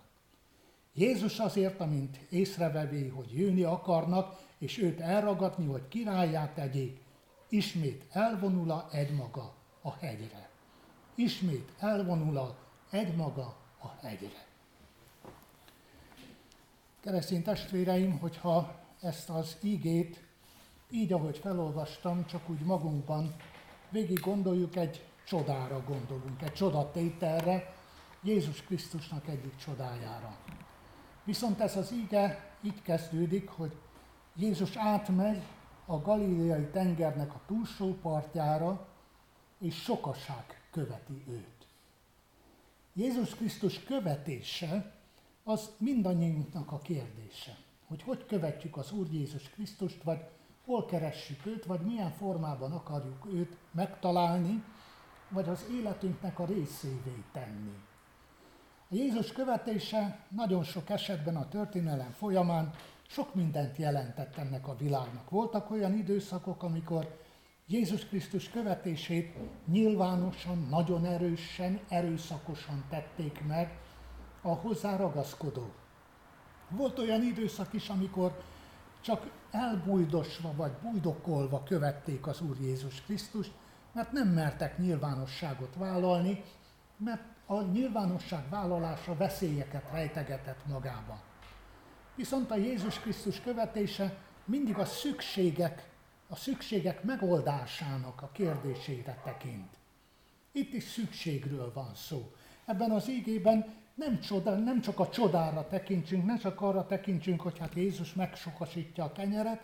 Jézus 0.93 1.39
azért, 1.39 1.79
amint 1.79 2.17
észrevevé, 2.29 3.07
hogy 3.07 3.37
jönni 3.37 3.63
akarnak, 3.63 4.39
és 4.57 4.77
őt 4.77 4.99
elragadni, 4.99 5.65
hogy 5.65 5.87
királyát 5.87 6.53
tegyék, 6.53 7.01
ismét 7.49 8.05
elvonul 8.11 8.85
egymaga 8.91 9.53
a 9.81 9.91
hegyre. 9.91 10.49
Ismét 11.15 11.71
elvonul 11.79 12.55
egymaga 12.89 13.55
a 13.81 13.87
hegyre. 14.01 14.45
Keresztény 17.01 17.43
testvéreim, 17.43 18.19
hogyha 18.19 18.75
ezt 19.01 19.29
az 19.29 19.57
ígét 19.61 20.23
így, 20.89 21.13
ahogy 21.13 21.37
felolvastam, 21.37 22.25
csak 22.25 22.49
úgy 22.49 22.59
magunkban 22.59 23.35
végig 23.93 24.19
gondoljuk, 24.19 24.75
egy 24.75 25.06
csodára 25.25 25.84
gondolunk, 25.88 26.41
egy 26.41 26.53
csodatételre, 26.53 27.73
Jézus 28.23 28.62
Krisztusnak 28.62 29.27
egyik 29.27 29.56
csodájára. 29.56 30.38
Viszont 31.23 31.60
ez 31.60 31.77
az 31.77 31.91
íge 31.91 32.56
így 32.62 32.82
kezdődik, 32.82 33.49
hogy 33.49 33.75
Jézus 34.36 34.75
átmegy 34.75 35.41
a 35.86 35.97
galileai 35.97 36.65
tengernek 36.65 37.34
a 37.34 37.41
túlsó 37.45 37.93
partjára, 38.01 38.88
és 39.60 39.75
sokaság 39.75 40.67
követi 40.71 41.23
őt. 41.27 41.67
Jézus 42.93 43.36
Krisztus 43.36 43.84
követése 43.84 44.95
az 45.43 45.69
mindannyiunknak 45.77 46.71
a 46.71 46.79
kérdése, 46.79 47.58
hogy 47.88 48.01
hogy 48.01 48.25
követjük 48.25 48.77
az 48.77 48.91
Úr 48.91 49.08
Jézus 49.12 49.49
Krisztust, 49.49 50.03
vagy 50.03 50.19
hol 50.65 50.86
keressük 50.86 51.45
őt, 51.45 51.65
vagy 51.65 51.80
milyen 51.80 52.12
formában 52.12 52.71
akarjuk 52.71 53.26
őt 53.34 53.58
megtalálni, 53.71 54.63
vagy 55.30 55.49
az 55.49 55.65
életünknek 55.71 56.39
a 56.39 56.45
részévé 56.45 57.23
tenni. 57.32 57.76
A 58.89 58.95
Jézus 58.95 59.32
követése 59.32 60.19
nagyon 60.30 60.63
sok 60.63 60.89
esetben 60.89 61.36
a 61.36 61.47
történelem 61.47 62.12
folyamán 62.12 62.73
sok 63.08 63.36
mindent 63.36 63.78
jelentett 63.78 64.38
ennek 64.38 64.67
a 64.67 64.76
világnak. 64.76 65.30
Voltak 65.30 65.71
olyan 65.71 65.93
időszakok, 65.93 66.63
amikor 66.63 67.21
Jézus 67.67 68.06
Krisztus 68.06 68.49
követését 68.49 69.36
nyilvánosan, 69.65 70.67
nagyon 70.69 71.06
erősen, 71.06 71.80
erőszakosan 71.89 72.86
tették 72.89 73.45
meg 73.47 73.80
a 74.41 74.54
hozzá 74.54 74.95
ragaszkodók. 74.95 75.73
Volt 76.69 76.99
olyan 76.99 77.21
időszak 77.21 77.73
is, 77.73 77.89
amikor 77.89 78.41
csak 79.02 79.32
elbújdosva 79.53 80.53
vagy 80.55 80.71
bújdokolva 80.71 81.63
követték 81.63 82.27
az 82.27 82.41
Úr 82.41 82.57
Jézus 82.61 83.01
Krisztust, 83.01 83.51
mert 83.91 84.11
nem 84.11 84.27
mertek 84.27 84.77
nyilvánosságot 84.77 85.75
vállalni, 85.75 86.43
mert 86.97 87.21
a 87.45 87.61
nyilvánosság 87.61 88.49
vállalása 88.49 89.15
veszélyeket 89.15 89.91
rejtegetett 89.91 90.67
magába. 90.67 91.21
Viszont 92.15 92.51
a 92.51 92.55
Jézus 92.55 92.99
Krisztus 92.99 93.41
követése 93.41 94.17
mindig 94.45 94.77
a 94.77 94.85
szükségek, 94.85 95.89
a 96.27 96.35
szükségek 96.35 97.03
megoldásának 97.03 98.21
a 98.21 98.29
kérdésére 98.33 99.21
tekint. 99.23 99.77
Itt 100.51 100.73
is 100.73 100.83
szükségről 100.83 101.71
van 101.73 101.95
szó. 101.95 102.31
Ebben 102.65 102.91
az 102.91 103.09
ígében 103.09 103.73
nem, 103.95 104.19
csoda, 104.19 104.56
nem 104.56 104.82
csak 104.82 104.99
a 104.99 105.10
csodára 105.10 105.67
tekintsünk, 105.67 106.25
nem 106.25 106.38
csak 106.38 106.62
arra 106.62 106.86
tekintsünk, 106.86 107.41
hogy 107.41 107.58
hát 107.58 107.73
Jézus 107.73 108.13
megsokasítja 108.13 109.03
a 109.03 109.12
kenyeret, 109.12 109.62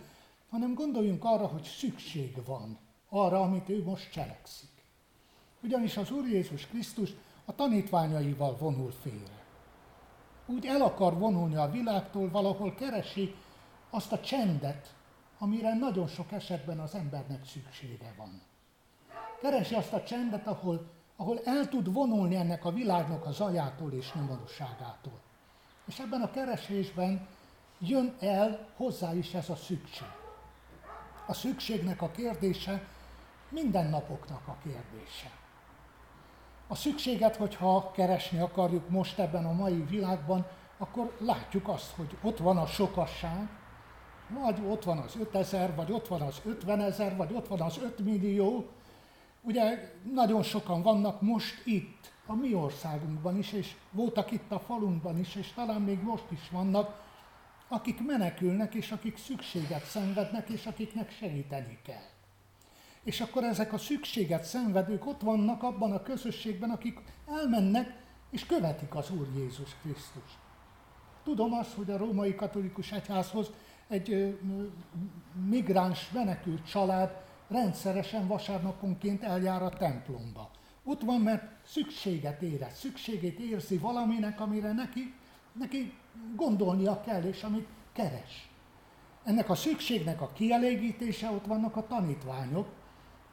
hanem 0.49 0.73
gondoljunk 0.73 1.23
arra, 1.23 1.47
hogy 1.47 1.63
szükség 1.63 2.45
van 2.45 2.77
arra, 3.09 3.41
amit 3.41 3.69
ő 3.69 3.83
most 3.83 4.11
cselekszik. 4.11 4.69
Ugyanis 5.63 5.97
az 5.97 6.11
Úr 6.11 6.27
Jézus 6.27 6.67
Krisztus 6.67 7.09
a 7.45 7.55
tanítványaival 7.55 8.57
vonul 8.57 8.91
félre. 8.91 9.43
Úgy 10.45 10.65
el 10.65 10.81
akar 10.81 11.17
vonulni 11.17 11.55
a 11.55 11.71
világtól, 11.71 12.29
valahol 12.29 12.73
keresi 12.73 13.35
azt 13.89 14.11
a 14.11 14.19
csendet, 14.19 14.93
amire 15.37 15.73
nagyon 15.73 16.07
sok 16.07 16.31
esetben 16.31 16.79
az 16.79 16.95
embernek 16.95 17.45
szüksége 17.45 18.13
van. 18.17 18.41
Keresi 19.41 19.75
azt 19.75 19.93
a 19.93 20.03
csendet, 20.03 20.47
ahol 20.47 20.89
ahol 21.19 21.39
el 21.43 21.69
tud 21.69 21.93
vonulni 21.93 22.35
ennek 22.35 22.65
a 22.65 22.71
világnak 22.71 23.25
a 23.25 23.31
zajától 23.31 23.91
és 23.91 24.13
nyomorúságától. 24.13 25.19
És 25.87 25.99
ebben 25.99 26.21
a 26.21 26.31
keresésben 26.31 27.27
jön 27.79 28.15
el 28.19 28.67
hozzá 28.75 29.13
is 29.13 29.33
ez 29.33 29.49
a 29.49 29.55
szükség. 29.55 30.07
A 31.27 31.33
szükségnek 31.33 32.01
a 32.01 32.11
kérdése 32.11 32.87
mindennapoknak 33.49 34.47
a 34.47 34.55
kérdése. 34.63 35.31
A 36.67 36.75
szükséget, 36.75 37.35
hogyha 37.35 37.91
keresni 37.91 38.39
akarjuk 38.39 38.89
most 38.89 39.19
ebben 39.19 39.45
a 39.45 39.53
mai 39.53 39.85
világban, 39.89 40.45
akkor 40.77 41.15
látjuk 41.19 41.67
azt, 41.67 41.91
hogy 41.95 42.17
ott 42.21 42.37
van 42.37 42.57
a 42.57 42.65
sokasság, 42.65 43.49
vagy 44.27 44.61
ott 44.67 44.83
van 44.83 44.97
az 44.97 45.15
5000, 45.15 45.75
vagy 45.75 45.91
ott 45.91 46.07
van 46.07 46.21
az 46.21 46.41
50 46.45 46.81
ezer, 46.81 47.15
vagy 47.15 47.33
ott 47.33 47.47
van 47.47 47.61
az 47.61 47.77
5 47.77 47.99
millió, 47.99 48.69
Ugye 49.41 49.93
nagyon 50.13 50.43
sokan 50.43 50.81
vannak 50.81 51.21
most 51.21 51.65
itt, 51.65 52.11
a 52.25 52.33
mi 52.33 52.53
országunkban 52.53 53.37
is, 53.37 53.51
és 53.51 53.75
voltak 53.91 54.31
itt 54.31 54.51
a 54.51 54.59
falunkban 54.59 55.19
is, 55.19 55.35
és 55.35 55.53
talán 55.53 55.81
még 55.81 56.01
most 56.01 56.31
is 56.31 56.49
vannak, 56.49 57.07
akik 57.67 58.05
menekülnek, 58.05 58.73
és 58.73 58.91
akik 58.91 59.17
szükséget 59.17 59.85
szenvednek, 59.85 60.49
és 60.49 60.65
akiknek 60.65 61.11
segíteni 61.11 61.79
kell. 61.83 62.07
És 63.03 63.21
akkor 63.21 63.43
ezek 63.43 63.73
a 63.73 63.77
szükséget 63.77 64.43
szenvedők 64.43 65.05
ott 65.05 65.21
vannak 65.21 65.63
abban 65.63 65.91
a 65.91 66.01
közösségben, 66.01 66.69
akik 66.69 66.99
elmennek, 67.27 68.03
és 68.29 68.45
követik 68.45 68.95
az 68.95 69.11
Úr 69.11 69.27
Jézus 69.35 69.75
Krisztus. 69.81 70.37
Tudom 71.23 71.53
azt, 71.53 71.73
hogy 71.73 71.91
a 71.91 71.97
római 71.97 72.35
katolikus 72.35 72.91
egyházhoz 72.91 73.51
egy 73.87 74.39
migráns 75.49 76.11
menekült 76.11 76.69
család 76.69 77.28
rendszeresen 77.49 78.27
vasárnaponként 78.27 79.23
eljár 79.23 79.63
a 79.63 79.69
templomba. 79.69 80.51
Ott 80.83 81.01
van, 81.01 81.21
mert 81.21 81.43
szükséget 81.65 82.41
érez, 82.41 82.77
szükségét 82.77 83.39
érzi 83.39 83.77
valaminek, 83.77 84.39
amire 84.39 84.73
neki, 84.73 85.13
neki 85.53 85.93
gondolnia 86.35 87.01
kell, 87.01 87.23
és 87.23 87.43
amit 87.43 87.67
keres. 87.93 88.49
Ennek 89.23 89.49
a 89.49 89.55
szükségnek 89.55 90.21
a 90.21 90.31
kielégítése, 90.33 91.29
ott 91.29 91.45
vannak 91.45 91.75
a 91.75 91.87
tanítványok, 91.87 92.67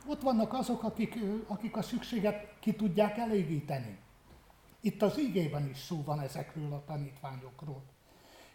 ott 0.07 0.22
vannak 0.22 0.52
azok, 0.52 0.83
akik, 0.83 1.18
akik 1.46 1.76
a 1.76 1.83
szükséget 1.83 2.55
ki 2.61 2.74
tudják 2.74 3.18
elégíteni. 3.18 3.98
Itt 4.81 5.02
az 5.02 5.20
ígében 5.20 5.68
is 5.68 5.79
szó 5.79 6.02
van 6.05 6.20
ezekről 6.20 6.72
a 6.72 6.85
tanítványokról. 6.87 7.83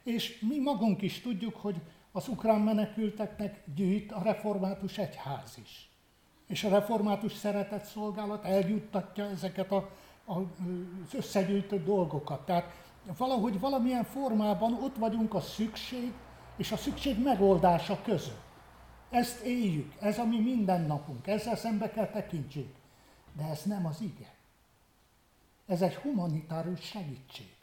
És 0.04 0.40
mi 0.40 0.60
magunk 0.60 1.02
is 1.02 1.22
tudjuk, 1.22 1.56
hogy 1.56 1.82
az 2.12 2.28
ukrán 2.28 2.60
menekülteknek 2.60 3.64
gyűjt 3.76 4.12
a 4.12 4.22
református 4.24 4.98
egyház 4.98 5.58
is. 5.64 5.90
És 6.48 6.64
a 6.64 6.70
református 6.70 7.34
szeretett 7.34 7.84
szolgálat 7.84 8.46
eljuttatja 8.46 9.26
ezeket 9.26 9.72
a, 9.72 9.90
a, 10.26 10.38
az 10.40 11.14
összegyűjtött 11.14 11.86
dolgokat. 11.86 12.46
Tehát 12.46 12.72
valahogy 13.18 13.60
valamilyen 13.60 14.04
formában 14.04 14.74
ott 14.74 14.96
vagyunk 14.96 15.34
a 15.34 15.42
szükség 15.42 16.14
és 16.58 16.72
a 16.72 16.78
szükség 16.78 17.24
megoldása 17.24 18.02
között. 18.02 18.50
Ezt 19.10 19.42
éljük, 19.42 19.94
ez 20.00 20.18
a 20.18 20.26
mi 20.26 20.40
mindennapunk, 20.40 21.28
ezzel 21.28 21.56
szembe 21.56 21.92
kell 21.92 22.08
tekintsünk. 22.08 22.76
De 23.38 23.44
ez 23.44 23.64
nem 23.64 23.86
az 23.86 24.02
ige. 24.02 24.34
Ez 25.66 25.82
egy 25.82 25.96
humanitárius 25.96 26.82
segítség. 26.82 27.56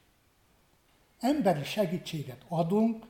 Emberi 1.20 1.64
segítséget 1.64 2.44
adunk 2.48 3.06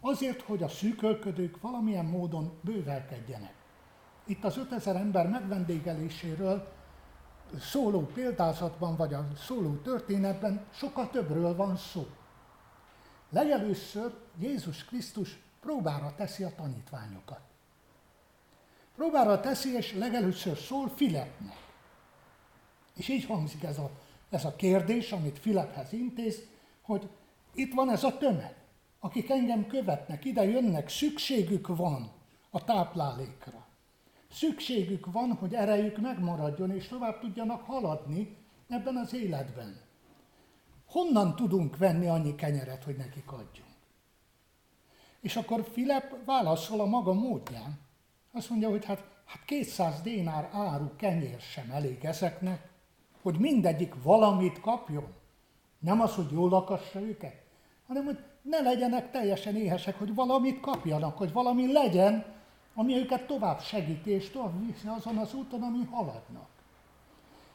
azért, 0.00 0.42
hogy 0.42 0.62
a 0.62 0.68
szűkölködők 0.68 1.60
valamilyen 1.60 2.04
módon 2.04 2.58
bővelkedjenek. 2.60 3.54
Itt 4.24 4.44
az 4.44 4.56
5000 4.56 4.96
ember 4.96 5.28
megvendégeléséről 5.28 6.72
szóló 7.60 8.00
példázatban, 8.00 8.96
vagy 8.96 9.14
a 9.14 9.28
szóló 9.36 9.74
történetben 9.74 10.64
sokkal 10.72 11.10
többről 11.10 11.56
van 11.56 11.76
szó. 11.76 12.06
Legelőször 13.30 14.14
Jézus 14.38 14.84
Krisztus 14.84 15.38
próbára 15.60 16.14
teszi 16.16 16.42
a 16.42 16.54
tanítványokat. 16.54 17.40
Próbára 18.96 19.40
teszi, 19.40 19.74
és 19.76 19.94
legelőször 19.94 20.56
szól 20.56 20.88
Filepnek. 20.88 21.56
És 22.96 23.08
így 23.08 23.24
hangzik 23.24 23.62
ez 23.62 23.78
a, 23.78 23.90
ez 24.30 24.44
a 24.44 24.56
kérdés, 24.56 25.12
amit 25.12 25.38
Filephez 25.38 25.92
intéz, 25.92 26.42
hogy 26.82 27.08
itt 27.54 27.74
van 27.74 27.90
ez 27.90 28.04
a 28.04 28.18
tömeg, 28.18 28.59
akik 29.00 29.30
engem 29.30 29.66
követnek, 29.66 30.24
ide 30.24 30.44
jönnek, 30.44 30.88
szükségük 30.88 31.66
van 31.76 32.12
a 32.50 32.64
táplálékra. 32.64 33.66
Szükségük 34.30 35.12
van, 35.12 35.32
hogy 35.32 35.54
erejük 35.54 36.00
megmaradjon, 36.00 36.70
és 36.70 36.88
tovább 36.88 37.20
tudjanak 37.20 37.62
haladni 37.62 38.36
ebben 38.68 38.96
az 38.96 39.14
életben. 39.14 39.80
Honnan 40.86 41.36
tudunk 41.36 41.76
venni 41.76 42.06
annyi 42.06 42.34
kenyeret, 42.34 42.84
hogy 42.84 42.96
nekik 42.96 43.32
adjunk? 43.32 43.68
És 45.20 45.36
akkor 45.36 45.68
Filip 45.72 46.24
válaszol 46.24 46.80
a 46.80 46.86
maga 46.86 47.12
módján. 47.12 47.78
Azt 48.32 48.50
mondja, 48.50 48.68
hogy 48.68 48.84
hát, 48.84 49.04
hát 49.24 49.44
200 49.44 50.00
dénár 50.00 50.50
áru 50.52 50.96
kenyér 50.96 51.40
sem 51.40 51.70
elég 51.70 52.04
ezeknek, 52.04 52.68
hogy 53.22 53.38
mindegyik 53.38 54.02
valamit 54.02 54.60
kapjon. 54.60 55.14
Nem 55.78 56.00
az, 56.00 56.14
hogy 56.14 56.30
jól 56.30 56.48
lakassa 56.48 57.00
őket, 57.00 57.42
hanem 57.86 58.04
hogy 58.04 58.18
ne 58.42 58.60
legyenek 58.60 59.10
teljesen 59.10 59.56
éhesek, 59.56 59.98
hogy 59.98 60.14
valamit 60.14 60.60
kapjanak, 60.60 61.18
hogy 61.18 61.32
valami 61.32 61.72
legyen, 61.72 62.24
ami 62.74 62.96
őket 62.96 63.26
tovább 63.26 63.60
segíti 63.60 64.10
és 64.10 64.30
tovább 64.30 64.66
viszi 64.66 64.86
azon 64.86 65.16
az 65.16 65.34
úton, 65.34 65.62
ami 65.62 65.84
haladnak. 65.90 66.48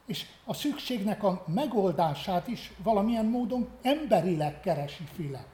És 0.06 0.26
a 0.46 0.54
szükségnek 0.54 1.24
a 1.24 1.44
megoldását 1.48 2.48
is 2.48 2.72
valamilyen 2.84 3.26
módon 3.26 3.68
emberileg 3.82 4.60
keresi 4.60 5.04
Filip. 5.04 5.46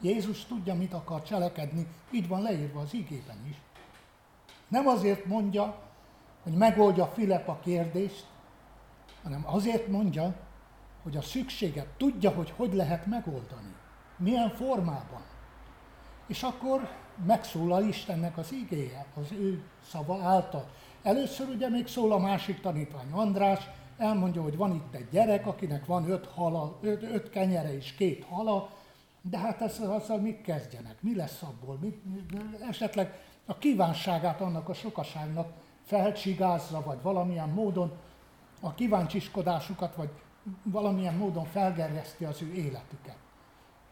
Jézus 0.00 0.44
tudja, 0.44 0.74
mit 0.74 0.92
akar 0.92 1.22
cselekedni, 1.22 1.86
így 2.10 2.28
van 2.28 2.42
leírva 2.42 2.80
az 2.80 2.94
igében 2.94 3.46
is. 3.48 3.56
Nem 4.68 4.86
azért 4.86 5.24
mondja, 5.24 5.78
hogy 6.42 6.52
megoldja 6.52 7.06
Filip 7.06 7.48
a 7.48 7.58
kérdést, 7.62 8.26
hanem 9.22 9.42
azért 9.46 9.86
mondja, 9.86 10.34
hogy 11.02 11.16
a 11.16 11.22
szükséget 11.22 11.86
tudja, 11.86 12.30
hogy 12.30 12.52
hogy 12.56 12.74
lehet 12.74 13.06
megoldani. 13.06 13.74
Milyen 14.20 14.50
formában. 14.50 15.22
És 16.26 16.42
akkor 16.42 16.88
megszólal 17.26 17.84
Istennek 17.84 18.38
az 18.38 18.52
igéje, 18.52 19.06
az 19.14 19.32
ő 19.32 19.62
szava 19.90 20.22
által. 20.22 20.68
Először 21.02 21.48
ugye 21.48 21.68
még 21.68 21.86
szól 21.86 22.12
a 22.12 22.18
másik 22.18 22.60
tanítvány 22.60 23.10
András, 23.12 23.68
elmondja, 23.98 24.42
hogy 24.42 24.56
van 24.56 24.74
itt 24.74 24.94
egy 24.94 25.08
gyerek, 25.10 25.46
akinek 25.46 25.86
van 25.86 26.10
öt, 26.10 26.26
hala, 26.26 26.78
öt, 26.80 27.02
öt 27.02 27.30
kenyere 27.30 27.74
és 27.76 27.94
két 27.94 28.24
hala, 28.24 28.70
de 29.22 29.38
hát 29.38 29.60
ezzel, 29.60 29.92
azzal 29.92 30.18
mit 30.18 30.42
kezdjenek? 30.42 31.02
Mi 31.02 31.16
lesz 31.16 31.42
abból? 31.42 31.78
Mi, 31.80 32.02
esetleg 32.68 33.20
a 33.46 33.58
kívánságát 33.58 34.40
annak 34.40 34.68
a 34.68 34.74
sokaságnak 34.74 35.52
felcsigázza, 35.84 36.82
vagy 36.82 37.02
valamilyen 37.02 37.48
módon 37.48 37.92
a 38.60 38.74
kíváncsiskodásukat, 38.74 39.94
vagy 39.94 40.10
valamilyen 40.62 41.14
módon 41.14 41.44
felgerjeszti 41.44 42.24
az 42.24 42.42
ő 42.42 42.52
életüket. 42.52 43.16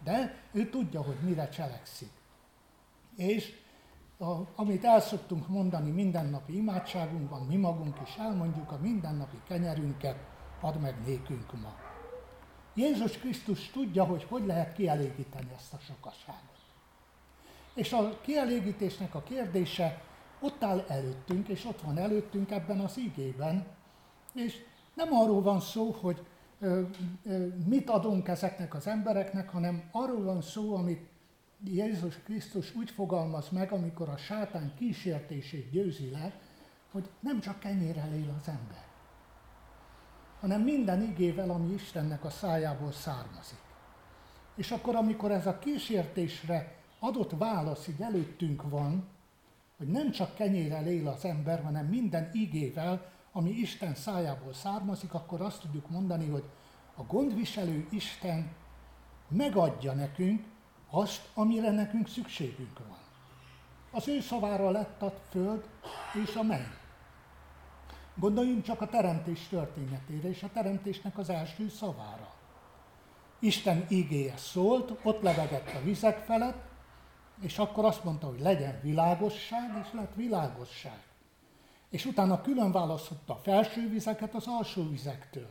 De 0.04 0.42
ő 0.52 0.68
tudja, 0.68 1.02
hogy 1.02 1.16
mire 1.22 1.48
cselekszik. 1.48 2.10
És 3.16 3.52
a, 4.18 4.32
amit 4.54 4.84
el 4.84 5.00
szoktunk 5.00 5.48
mondani 5.48 5.90
mindennapi 5.90 6.56
imádságunkban, 6.56 7.46
mi 7.46 7.56
magunk 7.56 7.96
is 8.06 8.16
elmondjuk, 8.16 8.72
a 8.72 8.78
mindennapi 8.82 9.36
kenyerünket 9.46 10.16
add 10.60 10.78
meg 10.78 10.94
nékünk 11.04 11.60
ma. 11.60 11.74
Jézus 12.74 13.18
Krisztus 13.18 13.70
tudja, 13.70 14.04
hogy 14.04 14.24
hogy 14.24 14.46
lehet 14.46 14.72
kielégíteni 14.72 15.50
ezt 15.56 15.74
a 15.74 15.78
sokaságot. 15.78 16.58
És 17.74 17.92
a 17.92 18.20
kielégítésnek 18.20 19.14
a 19.14 19.22
kérdése 19.22 20.02
ott 20.40 20.62
áll 20.62 20.84
előttünk, 20.88 21.48
és 21.48 21.64
ott 21.64 21.80
van 21.80 21.98
előttünk 21.98 22.50
ebben 22.50 22.80
az 22.80 22.96
igében, 22.96 23.66
és 24.34 24.64
nem 24.94 25.12
arról 25.12 25.42
van 25.42 25.60
szó, 25.60 25.90
hogy 26.00 26.26
mit 27.66 27.90
adunk 27.90 28.28
ezeknek 28.28 28.74
az 28.74 28.86
embereknek, 28.86 29.48
hanem 29.48 29.82
arról 29.92 30.22
van 30.22 30.42
szó, 30.42 30.74
amit 30.74 31.08
Jézus 31.64 32.22
Krisztus 32.22 32.74
úgy 32.74 32.90
fogalmaz 32.90 33.48
meg, 33.48 33.72
amikor 33.72 34.08
a 34.08 34.16
sátán 34.16 34.72
kísértését 34.76 35.70
győzi 35.70 36.10
le, 36.10 36.32
hogy 36.92 37.08
nem 37.20 37.40
csak 37.40 37.58
kenyérrel 37.58 38.12
él 38.12 38.34
az 38.40 38.48
ember, 38.48 38.86
hanem 40.40 40.62
minden 40.62 41.02
igével, 41.02 41.50
ami 41.50 41.72
Istennek 41.72 42.24
a 42.24 42.30
szájából 42.30 42.92
származik. 42.92 43.58
És 44.54 44.70
akkor, 44.70 44.94
amikor 44.94 45.30
ez 45.30 45.46
a 45.46 45.58
kísértésre 45.58 46.76
adott 46.98 47.32
válasz 47.38 47.88
így 47.88 48.00
előttünk 48.00 48.70
van, 48.70 49.08
hogy 49.76 49.88
nem 49.88 50.10
csak 50.10 50.34
kenyérrel 50.34 50.86
él 50.86 51.08
az 51.08 51.24
ember, 51.24 51.62
hanem 51.62 51.86
minden 51.86 52.30
igével, 52.32 53.10
ami 53.38 53.50
Isten 53.50 53.94
szájából 53.94 54.52
származik, 54.52 55.14
akkor 55.14 55.40
azt 55.40 55.60
tudjuk 55.60 55.90
mondani, 55.90 56.28
hogy 56.28 56.44
a 56.94 57.02
gondviselő 57.02 57.86
Isten 57.90 58.50
megadja 59.28 59.92
nekünk 59.92 60.44
azt, 60.90 61.28
amire 61.34 61.70
nekünk 61.70 62.08
szükségünk 62.08 62.78
van. 62.78 62.98
Az 63.90 64.08
ő 64.08 64.20
szavára 64.20 64.70
lett 64.70 65.02
a 65.02 65.12
föld 65.30 65.68
és 66.24 66.34
a 66.34 66.42
menny. 66.42 66.72
Gondoljunk 68.14 68.62
csak 68.62 68.80
a 68.80 68.88
teremtés 68.88 69.48
történetére 69.48 70.28
és 70.28 70.42
a 70.42 70.50
teremtésnek 70.52 71.18
az 71.18 71.28
első 71.28 71.68
szavára. 71.68 72.34
Isten 73.38 73.86
ígéje 73.88 74.36
szólt, 74.36 74.98
ott 75.02 75.22
levegett 75.22 75.74
a 75.74 75.84
vizek 75.84 76.18
felett, 76.18 76.62
és 77.40 77.58
akkor 77.58 77.84
azt 77.84 78.04
mondta, 78.04 78.26
hogy 78.26 78.40
legyen 78.40 78.80
világosság, 78.82 79.82
és 79.84 79.92
lett 79.92 80.14
világosság. 80.14 81.07
És 81.90 82.04
utána 82.04 82.40
külön 82.40 82.72
választotta 82.72 83.32
a 83.32 83.36
felső 83.36 83.88
vizeket 83.88 84.34
az 84.34 84.46
alsó 84.46 84.88
vizektől. 84.88 85.50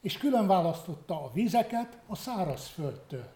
És 0.00 0.18
külön 0.18 0.46
választotta 0.46 1.24
a 1.24 1.30
vizeket 1.32 1.98
a 2.06 2.14
száraz 2.14 2.66
földtől. 2.66 3.28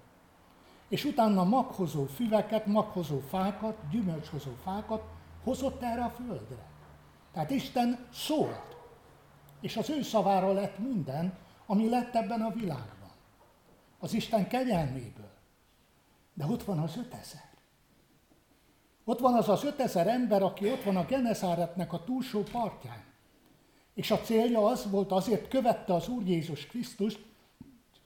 És 0.89 1.05
utána 1.05 1.45
maghozó 1.45 2.07
füveket, 2.07 2.67
maghozó 2.67 3.19
fákat, 3.19 3.77
gyümölcshozó 3.91 4.51
fákat 4.63 5.03
hozott 5.45 5.83
erre 5.83 6.05
a 6.05 6.11
földre. 6.11 6.67
Tehát 7.33 7.51
Isten 7.51 8.07
szólt. 8.13 8.77
És 9.61 9.77
az 9.77 9.91
ő 9.91 10.03
szavára 10.03 10.53
lett 10.53 10.79
minden, 10.79 11.39
ami 11.67 11.89
lett 11.89 12.15
ebben 12.15 12.41
a 12.41 12.51
világban. 12.51 13.11
Az 13.99 14.13
Isten 14.15 14.49
kegyelméből. 14.49 15.33
De 16.35 16.47
ott 16.47 16.65
van 16.65 16.79
az 16.79 16.97
ötezer. 16.97 17.54
Ott 19.05 19.19
van 19.19 19.35
az 19.35 19.49
az 19.49 19.65
ötezer 19.65 20.07
ember, 20.07 20.43
aki 20.43 20.71
ott 20.71 20.83
van 20.83 20.97
a 20.97 21.05
Genezáretnek 21.05 21.93
a 21.93 22.05
túlsó 22.05 22.43
partján. 22.43 23.05
És 23.95 24.11
a 24.11 24.21
célja 24.21 24.67
az 24.67 24.91
volt, 24.91 25.13
azért 25.13 25.49
követte 25.49 25.95
az 25.95 26.09
Úr 26.09 26.27
Jézus 26.27 26.67
Krisztust, 26.67 27.25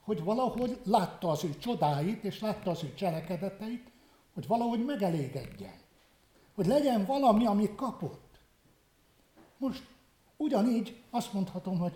hogy 0.01 0.25
valahogy 0.25 0.81
látta 0.85 1.29
az 1.31 1.45
ő 1.45 1.57
csodáit, 1.57 2.25
és 2.25 2.41
látta 2.41 2.71
az 2.71 2.85
ő 2.85 2.95
cselekedeteit, 2.95 3.91
hogy 4.35 4.47
valahogy 4.47 4.85
megelégedjen. 4.85 5.75
Hogy 6.55 6.67
legyen 6.67 7.05
valami, 7.05 7.47
amit 7.47 7.75
kapott. 7.75 8.39
Most 9.57 9.87
ugyanígy 10.37 11.03
azt 11.11 11.33
mondhatom, 11.33 11.79
hogy 11.79 11.93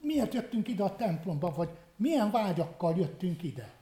miért 0.00 0.34
jöttünk 0.34 0.68
ide 0.68 0.82
a 0.82 0.96
templomba, 0.96 1.52
vagy 1.54 1.68
milyen 1.96 2.30
vágyakkal 2.30 2.96
jöttünk 2.96 3.42
ide. 3.42 3.72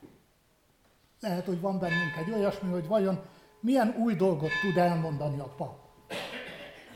Lehet, 1.20 1.46
hogy 1.46 1.60
van 1.60 1.78
bennünk 1.78 2.16
egy 2.16 2.32
olyasmi, 2.32 2.70
hogy 2.70 2.86
vajon 2.86 3.20
milyen 3.62 3.94
új 3.98 4.14
dolgot 4.14 4.50
tud 4.62 4.76
elmondani 4.76 5.38
a 5.38 5.54
pap. 5.56 5.78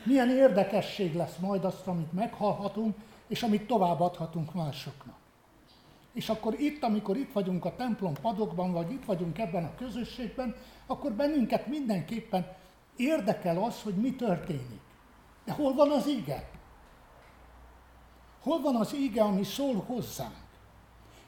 Milyen 0.03 0.29
érdekesség 0.29 1.15
lesz 1.15 1.37
majd 1.37 1.63
azt, 1.65 1.87
amit 1.87 2.13
meghallhatunk, 2.13 2.95
és 3.27 3.43
amit 3.43 3.67
továbbadhatunk 3.67 4.53
másoknak. 4.53 5.15
És 6.13 6.29
akkor 6.29 6.59
itt, 6.59 6.83
amikor 6.83 7.17
itt 7.17 7.31
vagyunk 7.31 7.65
a 7.65 7.75
templom 7.75 8.13
padokban, 8.21 8.71
vagy 8.71 8.91
itt 8.91 9.05
vagyunk 9.05 9.37
ebben 9.37 9.63
a 9.63 9.75
közösségben, 9.75 10.55
akkor 10.85 11.11
bennünket 11.11 11.67
mindenképpen 11.67 12.47
érdekel 12.95 13.63
az, 13.63 13.81
hogy 13.81 13.93
mi 13.93 14.15
történik. 14.15 14.81
De 15.45 15.51
hol 15.51 15.73
van 15.73 15.91
az 15.91 16.07
ige? 16.07 16.49
Hol 18.41 18.61
van 18.61 18.75
az 18.75 18.93
ige, 18.93 19.23
ami 19.23 19.43
szól 19.43 19.83
hozzánk? 19.87 20.45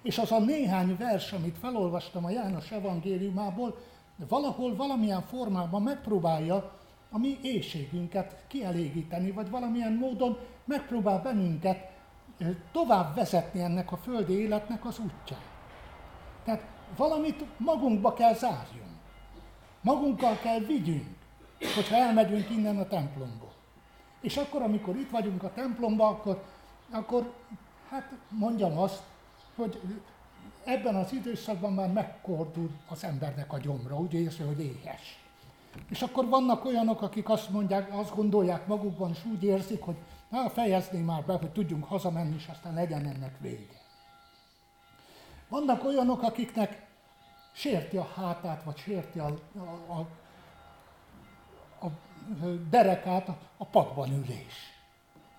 És 0.01 0.17
az 0.17 0.31
a 0.31 0.39
néhány 0.39 0.97
vers, 0.97 1.31
amit 1.31 1.57
felolvastam 1.57 2.25
a 2.25 2.29
János 2.29 2.71
evangéliumából, 2.71 3.77
valahol, 4.27 4.75
valamilyen 4.75 5.21
formában 5.21 5.81
megpróbálja 5.81 6.71
a 7.11 7.17
mi 7.17 7.37
éjségünket 7.41 8.43
kielégíteni, 8.47 9.31
vagy 9.31 9.49
valamilyen 9.49 9.93
módon 9.93 10.37
megpróbál 10.65 11.21
bennünket 11.21 11.91
tovább 12.71 13.15
vezetni 13.15 13.61
ennek 13.61 13.91
a 13.91 13.97
földi 13.97 14.33
életnek 14.33 14.85
az 14.85 14.99
útján. 14.99 15.39
Tehát 16.43 16.63
valamit 16.95 17.45
magunkba 17.57 18.13
kell 18.13 18.33
zárjunk. 18.33 18.87
Magunkkal 19.81 20.37
kell 20.37 20.59
vigyünk, 20.59 21.07
hogyha 21.75 21.95
elmegyünk 21.95 22.49
innen 22.49 22.77
a 22.77 22.87
templomból. 22.87 23.53
És 24.21 24.37
akkor, 24.37 24.61
amikor 24.61 24.95
itt 24.95 25.09
vagyunk 25.09 25.43
a 25.43 25.53
templomban, 25.53 26.13
akkor, 26.13 26.43
akkor 26.91 27.33
hát 27.89 28.11
mondjam 28.29 28.77
azt, 28.77 29.03
hogy 29.55 30.01
ebben 30.63 30.95
az 30.95 31.13
időszakban 31.13 31.73
már 31.73 31.91
megkordul 31.91 32.71
az 32.87 33.03
embernek 33.03 33.53
a 33.53 33.57
gyomra, 33.57 33.97
úgy 33.97 34.13
érzi, 34.13 34.43
hogy 34.43 34.59
éhes. 34.59 35.19
És 35.89 36.01
akkor 36.01 36.27
vannak 36.27 36.65
olyanok, 36.65 37.01
akik 37.01 37.29
azt 37.29 37.49
mondják, 37.49 37.97
azt 37.97 38.15
gondolják 38.15 38.67
magukban, 38.67 39.09
és 39.09 39.25
úgy 39.25 39.43
érzik, 39.43 39.81
hogy 39.81 39.95
na, 40.29 40.49
fejezném 40.49 41.05
már 41.05 41.23
be, 41.23 41.33
hogy 41.33 41.51
tudjunk 41.51 41.83
hazamenni, 41.83 42.35
és 42.35 42.47
aztán 42.47 42.73
legyen 42.73 43.05
ennek 43.05 43.39
vége. 43.39 43.81
Vannak 45.49 45.83
olyanok, 45.83 46.21
akiknek 46.21 46.87
sérti 47.51 47.97
a 47.97 48.07
hátát, 48.15 48.63
vagy 48.63 48.77
sérti 48.77 49.19
a, 49.19 49.33
a, 49.87 49.99
a, 51.79 51.85
a 51.85 51.89
derekát 52.69 53.27
a 53.57 53.65
padban 53.65 54.11
ülés. 54.11 54.77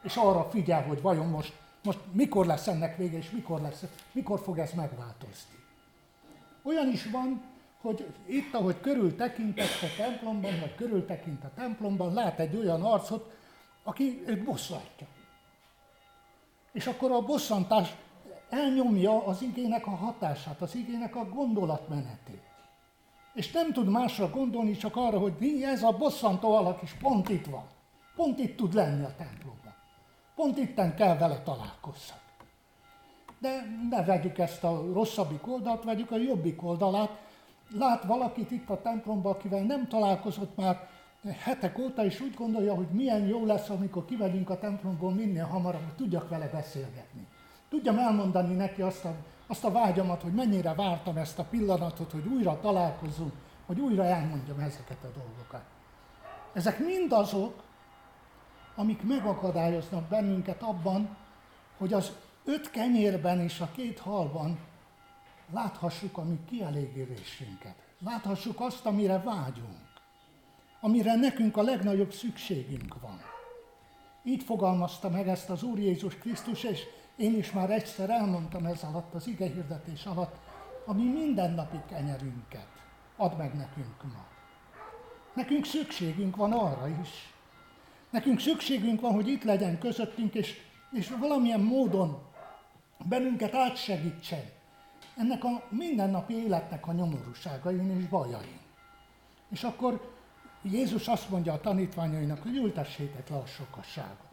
És 0.02 0.16
arra 0.16 0.44
figyel, 0.44 0.82
hogy 0.82 1.00
vajon 1.00 1.26
most, 1.26 1.58
most 1.82 1.98
mikor 2.12 2.46
lesz 2.46 2.66
ennek 2.66 2.96
vége, 2.96 3.16
és 3.16 3.30
mikor, 3.30 3.60
lesz, 3.60 3.84
mikor 4.12 4.40
fog 4.40 4.58
ez 4.58 4.72
megváltozni. 4.72 5.58
Olyan 6.62 6.88
is 6.88 7.10
van, 7.10 7.42
hogy 7.80 8.06
itt, 8.26 8.54
ahogy 8.54 8.80
körül 8.80 9.16
tekintett 9.16 9.82
a 9.82 10.02
templomban, 10.02 10.60
vagy 10.60 10.74
körül 10.74 11.06
tekint 11.06 11.44
a 11.44 11.50
templomban, 11.54 12.12
lát 12.12 12.38
egy 12.38 12.56
olyan 12.56 12.82
arcot, 12.82 13.32
aki 13.82 14.22
őt 14.26 14.44
bosszantja. 14.44 15.06
És 16.72 16.86
akkor 16.86 17.10
a 17.10 17.20
bosszantás 17.20 17.94
elnyomja 18.50 19.26
az 19.26 19.42
igének 19.42 19.86
a 19.86 19.90
hatását, 19.90 20.62
az 20.62 20.74
igének 20.74 21.16
a 21.16 21.24
gondolatmenetét. 21.24 22.42
És 23.34 23.52
nem 23.52 23.72
tud 23.72 23.88
másra 23.88 24.30
gondolni, 24.30 24.76
csak 24.76 24.96
arra, 24.96 25.18
hogy 25.18 25.32
mi 25.38 25.64
ez 25.64 25.82
a 25.82 25.96
bosszantó 25.96 26.52
alak 26.56 26.82
is 26.82 26.92
pont 26.92 27.28
itt 27.28 27.46
van. 27.46 27.64
Pont 28.14 28.38
itt 28.38 28.56
tud 28.56 28.74
lenni 28.74 29.04
a 29.04 29.14
templomban. 29.16 29.59
Pont 30.40 30.58
itten 30.58 30.94
kell 30.94 31.16
vele 31.16 31.42
találkozzak. 31.42 32.20
De 33.38 33.62
ne 33.90 34.04
vegyük 34.04 34.38
ezt 34.38 34.64
a 34.64 34.92
rosszabbik 34.92 35.46
oldalt, 35.46 35.84
vegyük 35.84 36.10
a 36.10 36.16
jobbik 36.16 36.62
oldalát. 36.62 37.10
Lát 37.78 38.04
valakit 38.04 38.50
itt 38.50 38.70
a 38.70 38.80
templomban, 38.82 39.32
akivel 39.32 39.62
nem 39.62 39.88
találkozott 39.88 40.56
már 40.56 40.88
hetek 41.38 41.78
óta, 41.78 42.04
és 42.04 42.20
úgy 42.20 42.34
gondolja, 42.34 42.74
hogy 42.74 42.86
milyen 42.90 43.26
jó 43.26 43.46
lesz, 43.46 43.68
amikor 43.68 44.04
kivegyünk 44.04 44.50
a 44.50 44.58
templomból 44.58 45.12
minél 45.12 45.44
hamarabb, 45.44 45.84
hogy 45.84 45.94
tudjak 45.94 46.28
vele 46.28 46.48
beszélgetni. 46.48 47.26
Tudjam 47.68 47.98
elmondani 47.98 48.54
neki 48.54 48.82
azt 48.82 49.04
a, 49.04 49.14
azt 49.46 49.64
a 49.64 49.70
vágyamat, 49.70 50.22
hogy 50.22 50.32
mennyire 50.32 50.74
vártam 50.74 51.16
ezt 51.16 51.38
a 51.38 51.44
pillanatot, 51.44 52.12
hogy 52.12 52.26
újra 52.26 52.60
találkozunk, 52.60 53.32
hogy 53.66 53.80
újra 53.80 54.04
elmondjam 54.04 54.58
ezeket 54.58 55.04
a 55.04 55.18
dolgokat. 55.18 55.62
Ezek 56.52 56.78
mind 56.78 57.12
azok, 57.12 57.68
amik 58.80 59.02
megakadályoznak 59.02 60.08
bennünket 60.08 60.62
abban, 60.62 61.16
hogy 61.78 61.92
az 61.92 62.12
öt 62.44 62.70
kenyérben 62.70 63.40
és 63.40 63.60
a 63.60 63.70
két 63.74 63.98
halban 63.98 64.58
láthassuk 65.52 66.18
a 66.18 66.24
mi 66.24 66.38
kielégülésünket. 66.48 67.74
Láthassuk 68.04 68.60
azt, 68.60 68.86
amire 68.86 69.18
vágyunk, 69.18 69.88
amire 70.80 71.14
nekünk 71.14 71.56
a 71.56 71.62
legnagyobb 71.62 72.12
szükségünk 72.12 73.00
van. 73.00 73.20
Így 74.24 74.42
fogalmazta 74.42 75.08
meg 75.08 75.28
ezt 75.28 75.50
az 75.50 75.62
Úr 75.62 75.78
Jézus 75.78 76.14
Krisztus, 76.14 76.64
és 76.64 76.82
én 77.16 77.36
is 77.36 77.52
már 77.52 77.70
egyszer 77.70 78.10
elmondtam 78.10 78.66
ez 78.66 78.82
alatt, 78.82 79.14
az 79.14 79.26
ige 79.26 79.46
hirdetés 79.46 80.06
alatt, 80.06 80.36
ami 80.86 81.04
mindennapi 81.04 81.80
kenyerünket 81.88 82.68
ad 83.16 83.36
meg 83.36 83.54
nekünk 83.54 84.02
ma. 84.02 84.24
Nekünk 85.34 85.64
szükségünk 85.64 86.36
van 86.36 86.52
arra 86.52 86.88
is. 86.88 87.34
Nekünk 88.10 88.40
szükségünk 88.40 89.00
van, 89.00 89.12
hogy 89.12 89.28
itt 89.28 89.42
legyen 89.42 89.78
közöttünk, 89.78 90.34
és, 90.34 90.56
és 90.92 91.08
valamilyen 91.18 91.60
módon 91.60 92.22
bennünket 93.08 93.54
átsegítsen 93.54 94.44
ennek 95.16 95.44
a 95.44 95.62
mindennapi 95.68 96.34
életnek 96.34 96.86
a 96.86 96.92
nyomorúságain 96.92 97.98
és 97.98 98.08
bajain. 98.08 98.58
És 99.48 99.62
akkor 99.62 100.14
Jézus 100.62 101.08
azt 101.08 101.30
mondja 101.30 101.52
a 101.52 101.60
tanítványainak, 101.60 102.42
hogy 102.42 102.56
ültessétek 102.56 103.28
le 103.28 103.36
a 103.36 103.46
sokasságot 103.46 104.30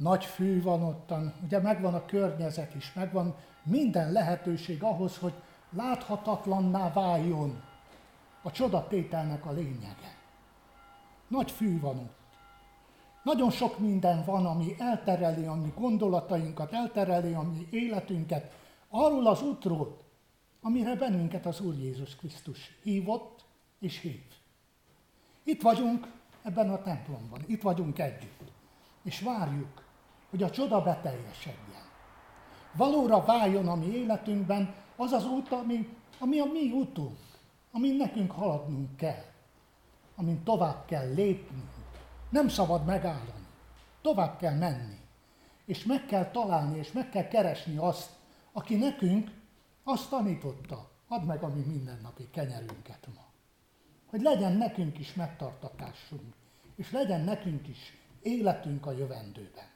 nagy 0.00 0.24
fű 0.24 0.62
van 0.62 0.82
ottan, 0.82 1.34
ugye 1.44 1.60
megvan 1.60 1.94
a 1.94 2.04
környezet 2.04 2.74
is, 2.74 2.92
megvan 2.92 3.34
minden 3.62 4.12
lehetőség 4.12 4.82
ahhoz, 4.82 5.18
hogy 5.18 5.34
láthatatlanná 5.70 6.92
váljon 6.92 7.62
a 8.42 8.50
csodatételnek 8.50 9.46
a 9.46 9.52
lényege. 9.52 10.14
Nagy 11.28 11.50
fű 11.50 11.80
van 11.80 11.98
ott. 11.98 12.19
Nagyon 13.22 13.50
sok 13.50 13.78
minden 13.78 14.24
van, 14.24 14.46
ami 14.46 14.74
eltereli 14.78 15.44
a 15.44 15.54
mi 15.54 15.72
gondolatainkat, 15.76 16.72
eltereli 16.72 17.32
a 17.32 17.42
mi 17.42 17.66
életünket 17.70 18.52
arról 18.88 19.26
az 19.26 19.42
útról, 19.42 19.98
amire 20.60 20.94
bennünket 20.94 21.46
az 21.46 21.60
Úr 21.60 21.74
Jézus 21.74 22.16
Krisztus 22.16 22.78
hívott 22.82 23.44
és 23.78 24.00
hív. 24.00 24.22
Itt 25.44 25.62
vagyunk 25.62 26.12
ebben 26.42 26.70
a 26.70 26.82
templomban, 26.82 27.40
itt 27.46 27.62
vagyunk 27.62 27.98
együtt, 27.98 28.52
és 29.02 29.20
várjuk, 29.20 29.84
hogy 30.30 30.42
a 30.42 30.50
csoda 30.50 30.82
beteljesedjen. 30.82 31.88
Valóra 32.72 33.24
váljon 33.24 33.68
a 33.68 33.74
mi 33.74 33.86
életünkben 33.86 34.74
az 34.96 35.12
az 35.12 35.26
út, 35.26 35.52
ami, 35.52 35.88
ami 36.18 36.38
a 36.38 36.44
mi 36.44 36.70
útunk, 36.70 37.18
amin 37.72 37.96
nekünk 37.96 38.30
haladnunk 38.30 38.96
kell, 38.96 39.24
amin 40.16 40.42
tovább 40.42 40.84
kell 40.84 41.12
lépnünk. 41.14 41.79
Nem 42.30 42.48
szabad 42.48 42.84
megállani, 42.84 43.46
tovább 44.02 44.38
kell 44.38 44.54
menni, 44.54 44.98
és 45.64 45.84
meg 45.84 46.06
kell 46.06 46.30
találni, 46.30 46.78
és 46.78 46.92
meg 46.92 47.08
kell 47.08 47.28
keresni 47.28 47.76
azt, 47.76 48.10
aki 48.52 48.76
nekünk 48.76 49.30
azt 49.84 50.10
tanította, 50.10 50.90
add 51.08 51.22
meg 51.22 51.42
a 51.42 51.48
mi 51.48 51.60
mindennapi 51.60 52.30
kenyerünket 52.30 53.06
ma. 53.14 53.24
Hogy 54.06 54.20
legyen 54.20 54.52
nekünk 54.52 54.98
is 54.98 55.14
megtartatásunk, 55.14 56.34
és 56.76 56.90
legyen 56.90 57.20
nekünk 57.20 57.68
is 57.68 57.98
életünk 58.22 58.86
a 58.86 58.92
jövendőben. 58.92 59.68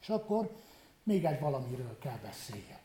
És 0.00 0.08
akkor 0.08 0.56
még 1.02 1.24
egy 1.24 1.40
valamiről 1.40 1.98
kell 1.98 2.18
beszéljek. 2.22 2.82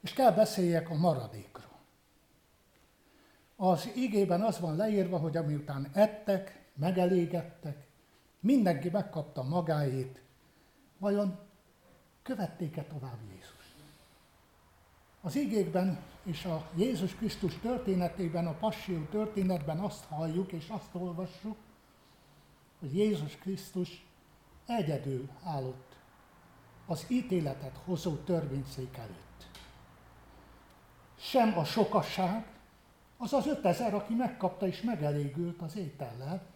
És 0.00 0.12
kell 0.12 0.32
beszéljek 0.32 0.90
a 0.90 0.94
maradékról. 0.94 1.78
Az 3.56 3.90
igében 3.94 4.42
az 4.42 4.60
van 4.60 4.76
leírva, 4.76 5.18
hogy 5.18 5.36
amiután 5.36 5.90
ettek, 5.92 6.61
megelégedtek, 6.74 7.86
mindenki 8.40 8.88
megkapta 8.90 9.42
magáét, 9.42 10.22
vajon 10.98 11.38
követték-e 12.22 12.82
tovább 12.82 13.18
Jézus? 13.30 13.74
Az 15.20 15.36
igékben 15.36 15.98
és 16.22 16.44
a 16.44 16.70
Jézus 16.76 17.14
Krisztus 17.14 17.58
történetében, 17.58 18.46
a 18.46 18.52
passió 18.52 19.04
történetben 19.10 19.78
azt 19.78 20.04
halljuk 20.04 20.52
és 20.52 20.68
azt 20.68 20.94
olvassuk, 20.94 21.56
hogy 22.80 22.96
Jézus 22.96 23.36
Krisztus 23.36 24.06
egyedül 24.66 25.28
állott 25.44 25.96
az 26.86 27.06
ítéletet 27.08 27.76
hozó 27.84 28.14
törvényszék 28.14 28.96
előtt. 28.96 29.48
Sem 31.18 31.58
a 31.58 31.64
sokasság, 31.64 32.46
az 33.16 33.32
az 33.32 33.46
ötezer, 33.46 33.94
aki 33.94 34.14
megkapta 34.14 34.66
és 34.66 34.82
megelégült 34.82 35.62
az 35.62 35.76
étellel, 35.76 36.51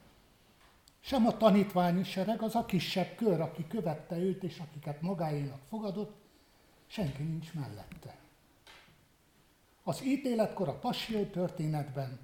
sem 1.06 1.26
a 1.26 1.36
tanítványi 1.36 2.04
sereg, 2.04 2.42
az 2.42 2.54
a 2.54 2.64
kisebb 2.64 3.14
kör, 3.14 3.40
aki 3.40 3.66
követte 3.66 4.16
őt 4.18 4.42
és 4.42 4.58
akiket 4.58 5.00
magáénak 5.00 5.60
fogadott, 5.68 6.14
senki 6.86 7.22
nincs 7.22 7.52
mellette. 7.54 8.16
Az 9.82 10.04
ítéletkor 10.04 10.68
a 10.68 10.78
passió 10.78 11.24
történetben 11.24 12.18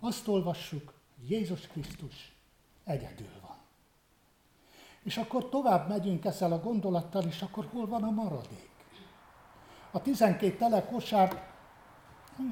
azt 0.00 0.28
olvassuk, 0.28 0.94
Jézus 1.26 1.66
Krisztus 1.66 2.36
egyedül 2.84 3.32
van. 3.40 3.56
És 5.02 5.16
akkor 5.16 5.48
tovább 5.48 5.88
megyünk 5.88 6.24
ezzel 6.24 6.52
a 6.52 6.60
gondolattal, 6.60 7.22
és 7.22 7.42
akkor 7.42 7.68
hol 7.72 7.86
van 7.86 8.02
a 8.02 8.10
maradék? 8.10 8.70
A 9.90 10.02
12 10.02 10.56
tele 10.56 10.84
kosár, 10.84 11.50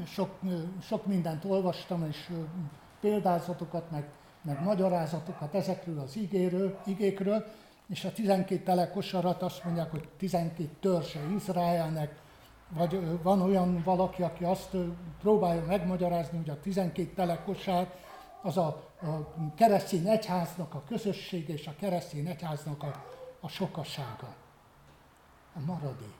sok, 0.06 0.38
sok 0.82 1.06
mindent 1.06 1.44
olvastam, 1.44 2.06
és 2.08 2.30
példázatokat, 3.00 3.90
meg 3.90 4.18
meg 4.42 4.62
magyarázatokat 4.62 5.54
ezekről 5.54 5.98
az 5.98 6.16
igéről, 6.16 6.78
igékről, 6.84 7.44
és 7.88 8.04
a 8.04 8.12
12 8.12 8.62
tele 8.62 8.90
kosarat 8.90 9.42
azt 9.42 9.64
mondják, 9.64 9.90
hogy 9.90 10.08
12 10.16 10.70
törzse 10.80 11.20
Izraelnek, 11.34 12.20
vagy 12.68 13.22
van 13.22 13.42
olyan 13.42 13.82
valaki, 13.84 14.22
aki 14.22 14.44
azt 14.44 14.76
próbálja 15.20 15.64
megmagyarázni, 15.64 16.38
hogy 16.38 16.50
a 16.50 16.60
12 16.60 17.12
tele 17.14 17.44
az 18.42 18.56
a, 18.56 18.66
a 19.02 19.34
keresztény 19.54 20.08
egyháznak 20.08 20.74
a 20.74 20.84
közössége 20.84 21.52
és 21.52 21.66
a 21.66 21.74
keresztény 21.76 22.26
egyháznak 22.26 22.82
a, 22.82 23.04
a 23.40 23.48
sokasága. 23.48 24.34
A 25.54 25.60
maradék. 25.60 26.18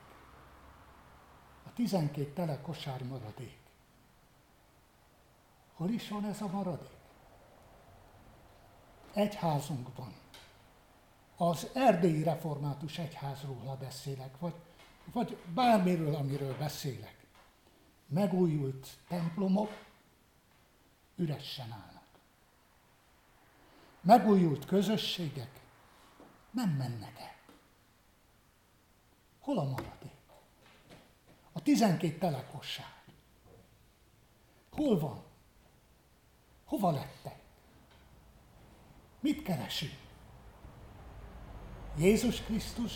A 1.65 1.73
12 1.73 2.31
tele 2.33 2.61
kosár 2.61 3.03
maradék. 3.03 3.57
Hol 5.75 5.89
is 5.89 6.09
van 6.09 6.25
ez 6.25 6.41
a 6.41 6.47
maradék? 6.47 7.00
Egyházunkban. 9.13 10.13
Az 11.37 11.67
erdélyi 11.73 12.23
református 12.23 12.97
egyházról, 12.97 13.63
ha 13.65 13.75
beszélek, 13.75 14.39
vagy, 14.39 14.53
vagy 15.11 15.37
bármiről, 15.53 16.15
amiről 16.15 16.57
beszélek. 16.57 17.15
Megújult 18.07 18.87
templomok 19.07 19.85
üresen 21.15 21.71
állnak. 21.71 22.03
Megújult 24.01 24.65
közösségek 24.65 25.59
nem 26.51 26.69
mennek 26.69 27.19
el. 27.19 27.35
Hol 29.39 29.57
a 29.57 29.63
maradék? 29.63 30.11
A 31.51 31.61
12 31.61 32.17
telekosság. 32.17 33.03
Hol 34.71 34.99
van? 34.99 35.23
Hova 36.65 36.91
lettek? 36.91 37.40
Mit 39.21 39.43
keresünk? 39.43 39.97
Jézus 41.97 42.41
Krisztus 42.41 42.93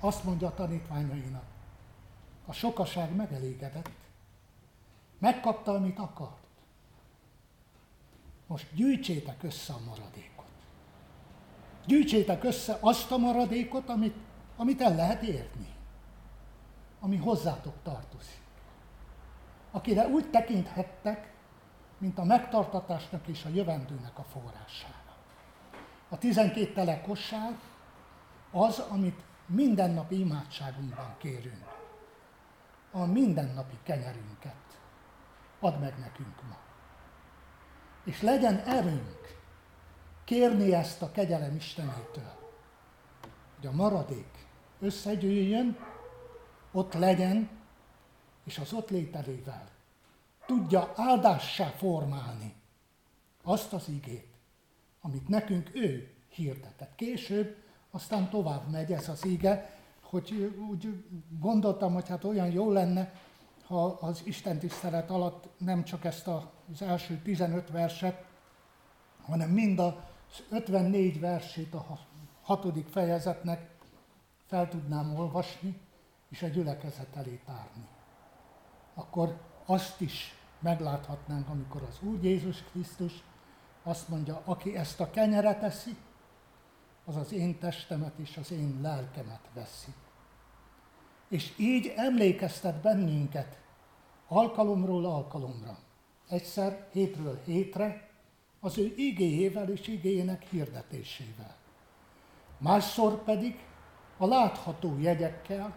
azt 0.00 0.24
mondja 0.24 0.46
a 0.46 0.54
tanítványainak, 0.54 1.44
a 2.46 2.52
sokaság 2.52 3.14
megelégedett, 3.14 3.90
megkapta, 5.18 5.74
amit 5.74 5.98
akart. 5.98 6.38
Most 8.46 8.74
gyűjtsétek 8.74 9.42
össze 9.42 9.72
a 9.72 9.80
maradékot. 9.86 10.50
Gyűjtsétek 11.86 12.44
össze 12.44 12.78
azt 12.80 13.10
a 13.10 13.16
maradékot, 13.16 13.88
amit, 13.88 14.16
amit 14.56 14.80
el 14.80 14.94
lehet 14.94 15.22
érni, 15.22 15.68
ami 17.00 17.16
hozzátok 17.16 17.74
tartozik. 17.82 18.40
Akire 19.70 20.06
úgy 20.06 20.30
tekinthettek, 20.30 21.32
mint 21.98 22.18
a 22.18 22.24
megtartatásnak 22.24 23.26
és 23.26 23.44
a 23.44 23.48
jövendőnek 23.48 24.18
a 24.18 24.22
forrására. 24.22 24.99
A 26.12 26.18
12 26.18 26.72
tele 26.72 27.00
kosság 27.00 27.58
az, 28.50 28.78
amit 28.78 29.20
mindennapi 29.46 30.18
imádságunkban 30.18 31.14
kérünk. 31.18 31.64
A 32.90 33.04
mindennapi 33.04 33.78
kenyerünket 33.82 34.80
add 35.60 35.78
meg 35.78 35.98
nekünk 35.98 36.42
ma. 36.48 36.56
És 38.04 38.22
legyen 38.22 38.58
erőnk 38.58 39.38
kérni 40.24 40.74
ezt 40.74 41.02
a 41.02 41.10
kegyelem 41.10 41.54
Istenétől, 41.54 42.32
hogy 43.56 43.66
a 43.66 43.72
maradék 43.72 44.46
összegyűjjön, 44.80 45.78
ott 46.72 46.92
legyen, 46.92 47.48
és 48.44 48.58
az 48.58 48.72
ott 48.72 48.90
lételével 48.90 49.68
tudja 50.46 50.92
áldássá 50.96 51.66
formálni 51.66 52.54
azt 53.42 53.72
az 53.72 53.88
igét, 53.88 54.29
amit 55.00 55.28
nekünk 55.28 55.70
ő 55.74 56.14
hirdetett. 56.28 56.94
Később 56.94 57.56
aztán 57.90 58.30
tovább 58.30 58.70
megy 58.70 58.92
ez 58.92 59.08
az 59.08 59.24
ige, 59.24 59.78
hogy 60.02 60.54
úgy 60.70 61.04
gondoltam, 61.40 61.92
hogy 61.94 62.08
hát 62.08 62.24
olyan 62.24 62.50
jó 62.50 62.70
lenne, 62.70 63.12
ha 63.66 63.84
az 63.84 64.22
Isten 64.24 64.58
tisztelet 64.58 65.10
alatt 65.10 65.48
nem 65.58 65.84
csak 65.84 66.04
ezt 66.04 66.26
az 66.26 66.82
első 66.82 67.20
15 67.22 67.70
verset, 67.70 68.24
hanem 69.22 69.50
mind 69.50 69.78
az 69.78 69.94
54 70.50 71.20
versét 71.20 71.74
a 71.74 71.98
hatodik 72.42 72.88
fejezetnek 72.88 73.70
fel 74.46 74.68
tudnám 74.68 75.14
olvasni, 75.16 75.80
és 76.28 76.42
a 76.42 76.48
gyülekezet 76.48 77.16
elé 77.16 77.40
tárni. 77.44 77.86
Akkor 78.94 79.40
azt 79.64 80.00
is 80.00 80.34
megláthatnánk, 80.58 81.48
amikor 81.48 81.82
az 81.82 81.98
Úr 82.02 82.24
Jézus 82.24 82.62
Krisztus 82.62 83.22
azt 83.90 84.08
mondja, 84.08 84.42
aki 84.44 84.76
ezt 84.76 85.00
a 85.00 85.10
kenyeret 85.10 85.62
eszi, 85.62 85.96
az 87.04 87.16
az 87.16 87.32
én 87.32 87.58
testemet 87.58 88.18
és 88.18 88.36
az 88.36 88.50
én 88.52 88.78
lelkemet 88.82 89.40
veszi. 89.54 89.94
És 91.28 91.52
így 91.56 91.92
emlékeztet 91.96 92.80
bennünket 92.80 93.58
alkalomról 94.28 95.04
alkalomra, 95.04 95.78
egyszer 96.28 96.86
hétről 96.92 97.40
hétre, 97.44 98.08
az 98.60 98.78
ő 98.78 98.92
igéjével 98.96 99.68
és 99.68 99.86
igéjének 99.86 100.42
hirdetésével. 100.42 101.56
Másszor 102.58 103.22
pedig 103.22 103.64
a 104.16 104.26
látható 104.26 104.98
jegyekkel, 104.98 105.74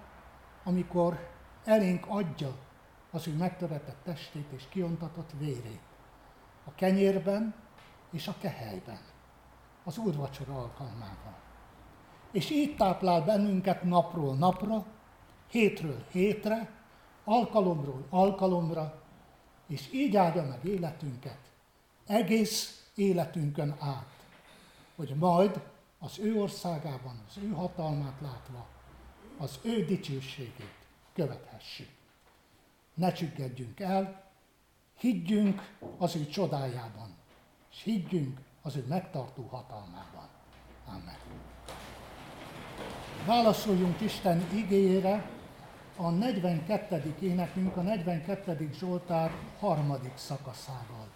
amikor 0.64 1.30
elénk 1.64 2.06
adja 2.08 2.56
az 3.12 3.28
ő 3.28 3.36
megtöretett 3.36 4.04
testét 4.04 4.52
és 4.52 4.64
kiontatott 4.70 5.32
vérét. 5.38 5.82
A 6.64 6.76
kenyérben 6.76 7.63
és 8.14 8.28
a 8.28 8.36
kehelyben, 8.40 9.00
az 9.84 9.98
úrvacsora 9.98 10.56
alkalmával. 10.58 11.36
És 12.32 12.50
így 12.50 12.76
táplál 12.76 13.22
bennünket 13.22 13.84
napról 13.84 14.36
napra, 14.36 14.86
hétről 15.50 16.04
hétre, 16.12 16.72
alkalomról 17.24 18.06
alkalomra, 18.10 19.02
és 19.68 19.90
így 19.94 20.16
áldja 20.16 20.44
meg 20.44 20.66
életünket, 20.66 21.40
egész 22.08 22.88
életünkön 22.96 23.76
át, 23.80 24.26
hogy 24.96 25.16
majd 25.16 25.62
az 26.00 26.20
ő 26.20 26.42
országában, 26.42 27.24
az 27.28 27.38
ő 27.38 27.50
hatalmát 27.50 28.22
látva, 28.22 28.68
az 29.38 29.60
ő 29.62 29.86
dicsőségét 29.86 30.76
követhessük. 31.14 31.90
Ne 32.94 33.12
csüggedjünk 33.12 33.80
el, 33.80 34.32
higgyünk 34.98 35.76
az 35.98 36.16
ő 36.16 36.26
csodájában, 36.26 37.16
és 37.74 37.84
higgyünk 37.84 38.40
az 38.62 38.76
ő 38.76 38.86
megtartó 38.88 39.48
hatalmában. 39.52 40.28
Amen. 40.86 41.18
Válaszoljunk 43.26 44.02
Isten 44.02 44.48
igényére 44.54 45.30
a 45.96 46.10
42. 46.10 47.16
énekünk, 47.20 47.78
a 47.78 47.82
42. 47.82 48.70
Zsoltár 48.74 49.32
harmadik 49.60 50.18
szakaszával. 50.18 51.08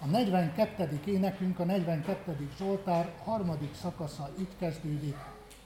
A 0.00 0.06
42. 0.06 1.00
énekünk, 1.04 1.58
a 1.58 1.64
42. 1.64 2.50
Zsoltár 2.56 3.12
harmadik 3.24 3.74
szakasza 3.74 4.30
itt 4.38 4.58
kezdődik. 4.58 5.16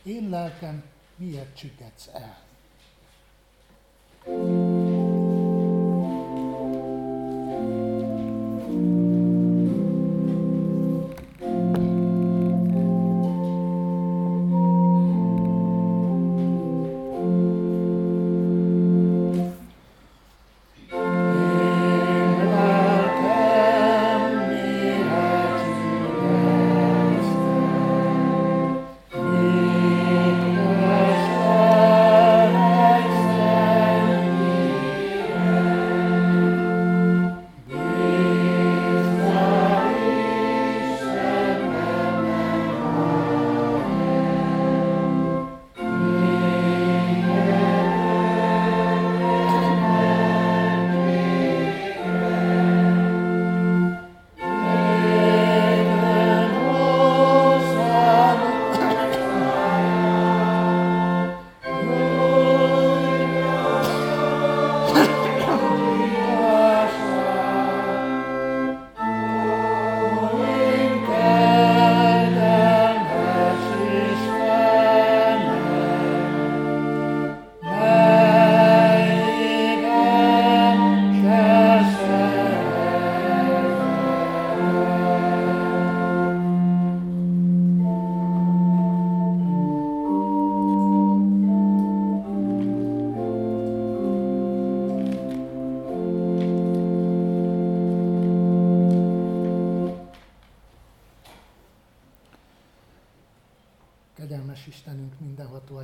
Én 0.03 0.29
lelkem, 0.29 0.83
miért 1.17 1.57
csüggedsz 1.57 2.11
el? 2.15 2.50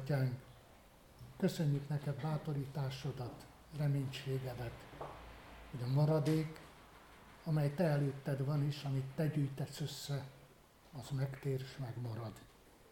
Atyánk, 0.07 0.41
köszönjük 1.37 1.89
neked 1.89 2.21
bátorításodat, 2.23 3.47
reménységedet, 3.77 4.85
hogy 5.71 5.83
a 5.83 5.93
maradék, 5.93 6.61
amely 7.45 7.75
te 7.75 7.85
előtted 7.85 8.45
van 8.45 8.67
is, 8.67 8.83
amit 8.83 9.05
te 9.15 9.27
gyűjtesz 9.27 9.81
össze, 9.81 10.25
az 10.93 11.11
megtér 11.11 11.61
és 11.61 11.77
megmarad. 11.77 12.33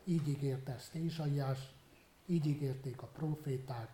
Így 0.04 0.28
ígérte 0.28 0.72
ezt 0.72 0.94
Ézsaiás, 0.94 1.58
így 2.26 2.46
ígérték 2.46 3.02
a 3.02 3.06
proféták, 3.06 3.88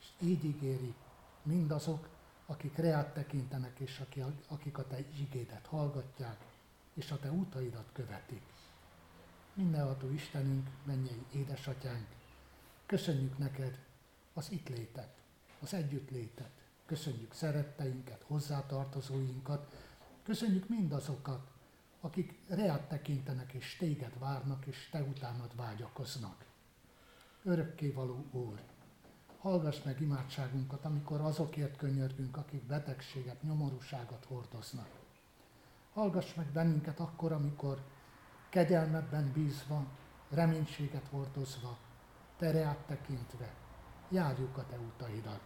és 0.00 0.06
így 0.20 0.44
ígéri 0.44 0.94
mindazok, 1.42 2.08
akik 2.46 2.76
reát 2.76 3.14
tekintenek, 3.14 3.78
és 3.78 4.02
akik 4.48 4.78
a 4.78 4.86
te 4.86 4.98
igédet 4.98 5.66
hallgatják, 5.66 6.44
és 6.94 7.10
a 7.10 7.18
te 7.18 7.30
utaidat 7.30 7.88
követik. 7.92 8.42
Mindenható 9.54 10.10
Istenünk, 10.10 10.68
mennyei 10.84 11.24
édesatyánk, 11.32 12.16
köszönjük 12.88 13.38
neked 13.38 13.78
az 14.34 14.50
itt 14.50 14.68
létet, 14.68 15.14
az 15.60 15.74
együttlétet, 15.74 16.50
köszönjük 16.86 17.32
szeretteinket, 17.32 18.22
hozzátartozóinkat, 18.26 19.72
köszönjük 20.22 20.68
mindazokat, 20.68 21.50
akik 22.00 22.38
reát 22.48 22.88
tekintenek 22.88 23.52
és 23.52 23.76
téged 23.76 24.18
várnak, 24.18 24.66
és 24.66 24.88
te 24.90 25.02
utánad 25.02 25.56
vágyakoznak. 25.56 26.44
Örökkévaló 27.42 28.24
Úr, 28.30 28.60
hallgass 29.38 29.82
meg 29.82 30.00
imádságunkat, 30.00 30.84
amikor 30.84 31.20
azokért 31.20 31.76
könyörgünk, 31.76 32.36
akik 32.36 32.62
betegséget, 32.62 33.42
nyomorúságot 33.42 34.24
hordoznak. 34.24 34.88
Hallgass 35.92 36.34
meg 36.34 36.46
bennünket 36.46 37.00
akkor, 37.00 37.32
amikor 37.32 37.82
kegyelmedben 38.48 39.32
bízva, 39.32 39.86
reménységet 40.28 41.06
hordozva, 41.10 41.78
tere 42.38 42.76
tekintve, 42.86 43.54
járjuk 44.08 44.56
a 44.56 44.66
te 44.66 44.78
utaidat. 44.78 45.40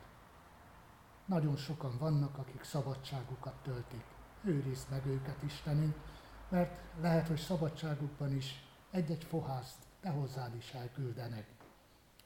Nagyon 1.24 1.56
sokan 1.56 1.98
vannak, 1.98 2.38
akik 2.38 2.62
szabadságukat 2.64 3.54
töltik. 3.62 4.04
Őrizd 4.44 4.90
meg 4.90 5.06
őket, 5.06 5.42
Istenünk, 5.42 5.96
mert 6.48 6.80
lehet, 7.00 7.28
hogy 7.28 7.38
szabadságukban 7.38 8.36
is 8.36 8.64
egy-egy 8.90 9.24
fohászt 9.24 9.78
te 10.00 10.10
hozzád 10.10 10.54
is 10.54 10.72
elküldenek. 10.72 11.46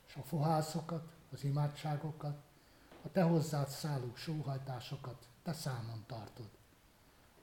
És 0.07 0.17
a 0.17 0.23
fohászokat, 0.23 1.12
az 1.33 1.45
imádságokat, 1.45 2.37
a 3.03 3.11
te 3.12 3.23
hozzád 3.23 3.69
szálló 3.69 4.14
sóhajtásokat 4.14 5.29
te 5.43 5.53
számon 5.53 6.05
tartod. 6.07 6.51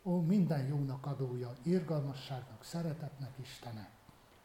Ó, 0.04 0.22
minden 0.22 0.68
jónak 0.68 1.06
adója, 1.06 1.54
irgalmasságnak, 1.62 2.64
szeretetnek 2.64 3.38
Istene, 3.42 3.90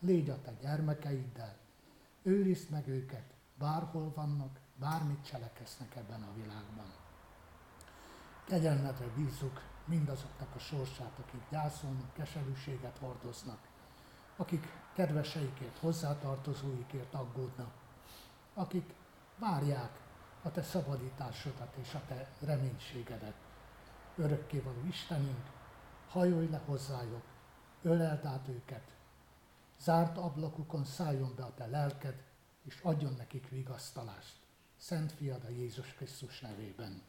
légy 0.00 0.30
a 0.30 0.40
te 0.40 0.52
gyermekeiddel, 0.60 1.56
őrizd 2.28 2.70
meg 2.70 2.88
őket, 2.88 3.34
bárhol 3.58 4.12
vannak, 4.14 4.58
bármit 4.76 5.24
cselekeznek 5.24 5.96
ebben 5.96 6.22
a 6.22 6.34
világban. 6.34 6.92
Kegyelmedre 8.44 9.06
bízzuk 9.16 9.62
mindazoknak 9.84 10.54
a 10.54 10.58
sorsát, 10.58 11.18
akik 11.18 11.40
gyászolnak, 11.50 12.12
keserűséget 12.12 12.98
hordoznak, 12.98 13.58
akik 14.36 14.66
kedveseikért, 14.94 15.78
hozzátartozóikért 15.78 17.14
aggódnak, 17.14 17.72
akik 18.54 18.94
várják 19.38 20.00
a 20.42 20.50
te 20.50 20.62
szabadításodat 20.62 21.76
és 21.76 21.94
a 21.94 22.02
te 22.08 22.30
reménységedet. 22.40 23.34
Örökkévaló 24.16 24.84
Istenünk, 24.86 25.46
hajolj 26.08 26.48
le 26.50 26.60
hozzájuk, 26.66 27.24
öleld 27.82 28.24
át 28.24 28.48
őket, 28.48 28.97
zárt 29.80 30.16
ablakukon 30.16 30.84
szálljon 30.84 31.34
be 31.34 31.44
a 31.44 31.54
te 31.54 31.66
lelked, 31.66 32.24
és 32.62 32.80
adjon 32.82 33.14
nekik 33.14 33.48
vigasztalást. 33.48 34.36
Szent 34.76 35.12
Fiad 35.12 35.44
a 35.44 35.48
Jézus 35.48 35.94
Krisztus 35.94 36.40
nevében. 36.40 37.02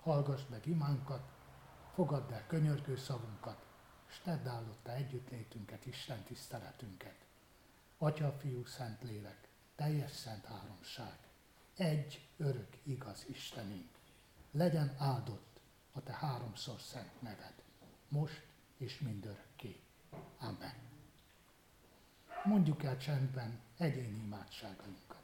Hallgass 0.00 0.42
meg 0.48 0.66
imánkat, 0.66 1.28
fogadd 1.94 2.32
el 2.32 2.46
könyörgő 2.46 2.96
szavunkat, 2.96 3.64
és 4.08 4.20
tedd 4.24 4.48
állotta 4.48 4.94
együttlétünket, 4.94 5.86
Isten 5.86 6.22
tiszteletünket. 6.22 7.16
Atya, 7.98 8.32
Fiú, 8.32 8.64
Szent 8.64 9.02
Lélek, 9.02 9.48
teljes 9.76 10.10
szent 10.10 10.44
háromság, 10.44 11.18
egy 11.76 12.28
örök 12.36 12.76
igaz 12.82 13.24
Istenünk. 13.28 13.98
Legyen 14.50 14.94
áldott 14.98 15.60
a 15.92 16.02
te 16.02 16.12
háromszor 16.12 16.80
szent 16.80 17.22
neved, 17.22 17.54
most 18.08 18.46
és 18.76 18.98
mindörökké. 18.98 19.80
Amen. 20.38 20.89
Mondjuk 22.44 22.82
el 22.82 22.96
csendben 22.96 23.60
egyéni 23.78 24.22
imádságainkat. 24.24 25.19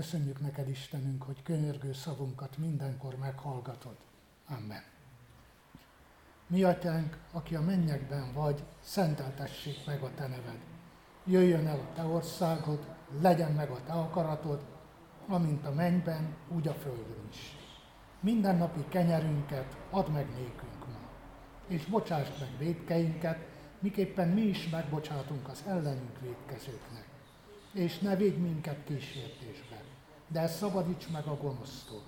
Köszönjük 0.00 0.40
neked, 0.40 0.68
Istenünk, 0.68 1.22
hogy 1.22 1.42
könyörgő 1.42 1.92
szavunkat 1.92 2.58
mindenkor 2.58 3.16
meghallgatod. 3.16 3.96
Amen. 4.48 4.82
Mi 6.46 6.62
atyánk, 6.62 7.18
aki 7.32 7.54
a 7.54 7.60
mennyekben 7.60 8.32
vagy, 8.32 8.62
szenteltessék 8.82 9.86
meg 9.86 10.02
a 10.02 10.10
te 10.14 10.26
neved. 10.26 10.58
Jöjjön 11.24 11.66
el 11.66 11.78
a 11.78 11.94
te 11.94 12.02
országod, 12.02 12.86
legyen 13.20 13.52
meg 13.52 13.70
a 13.70 13.82
te 13.86 13.92
akaratod, 13.92 14.64
amint 15.28 15.66
a 15.66 15.72
mennyben, 15.72 16.36
úgy 16.48 16.68
a 16.68 16.74
földön 16.74 17.28
is. 17.30 17.56
Minden 18.20 18.56
napi 18.56 18.84
kenyerünket 18.88 19.76
add 19.90 20.10
meg 20.10 20.26
nékünk 20.30 20.86
ma, 20.86 20.98
és 21.66 21.84
bocsásd 21.84 22.32
meg 22.40 22.58
védkeinket, 22.58 23.46
miképpen 23.78 24.28
mi 24.28 24.42
is 24.42 24.68
megbocsátunk 24.68 25.48
az 25.48 25.62
ellenünk 25.66 26.20
védkezőknek. 26.20 27.08
És 27.72 27.98
ne 27.98 28.16
védj 28.16 28.38
minket 28.38 28.84
kísértésbe, 28.84 29.88
de 30.32 30.46
szabadíts 30.46 31.08
meg 31.08 31.26
a 31.26 31.36
gonosztól, 31.36 32.02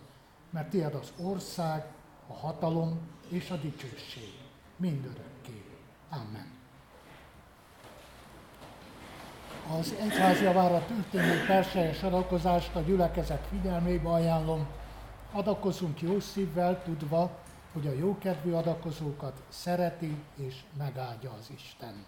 mert 0.50 0.70
tiéd 0.70 0.94
az 0.94 1.12
ország, 1.16 1.84
a 2.26 2.32
hatalom 2.32 3.00
és 3.28 3.50
a 3.50 3.56
dicsőség 3.56 4.32
mindörökké. 4.76 5.64
Amen. 6.10 6.50
Az 9.78 9.94
egyház 10.00 10.40
javára 10.40 10.86
történő 10.86 11.44
perselyes 11.46 12.02
adakozást 12.02 12.74
a 12.74 12.80
gyülekezet 12.80 13.46
figyelmébe 13.50 14.08
ajánlom. 14.08 14.66
Adakozunk 15.32 16.00
jó 16.00 16.20
szívvel, 16.20 16.82
tudva, 16.82 17.30
hogy 17.72 17.86
a 17.86 17.92
jókedvű 17.92 18.52
adakozókat 18.52 19.42
szereti 19.48 20.16
és 20.36 20.54
megáldja 20.78 21.30
az 21.30 21.50
Isten. 21.54 22.04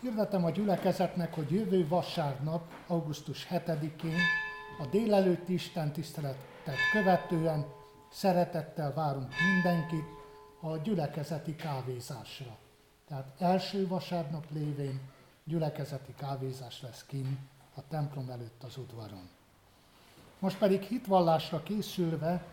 Hirdetem 0.00 0.44
a 0.44 0.50
gyülekezetnek, 0.50 1.34
hogy 1.34 1.50
jövő 1.50 1.88
vasárnap, 1.88 2.62
augusztus 2.86 3.46
7-én 3.50 4.18
a 4.80 4.86
délelőtti 4.86 5.52
Isten 5.52 5.92
tiszteletet 5.92 6.76
követően 6.92 7.66
szeretettel 8.10 8.94
várunk 8.94 9.32
mindenkit 9.52 10.04
a 10.60 10.76
gyülekezeti 10.76 11.56
kávézásra. 11.56 12.56
Tehát 13.08 13.34
első 13.38 13.88
vasárnap 13.88 14.44
lévén 14.50 15.00
gyülekezeti 15.44 16.14
kávézás 16.16 16.82
lesz 16.82 17.04
kint 17.06 17.38
a 17.74 17.80
templom 17.88 18.30
előtt 18.30 18.62
az 18.62 18.76
udvaron. 18.76 19.28
Most 20.38 20.58
pedig 20.58 20.82
hitvallásra 20.82 21.62
készülve 21.62 22.44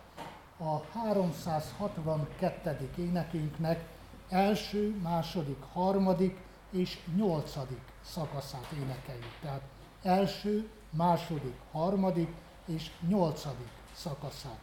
a 0.57 0.79
362. 0.79 2.89
énekünknek 2.97 3.87
első, 4.29 4.95
második, 5.01 5.61
harmadik 5.73 6.37
és 6.71 6.99
nyolcadik 7.15 7.81
szakaszát 8.01 8.71
énekeljük. 8.71 9.37
Tehát 9.41 9.61
első, 10.03 10.69
második, 10.89 11.55
harmadik 11.71 12.29
és 12.65 12.91
nyolcadik 13.07 13.69
szakaszát. 13.95 14.59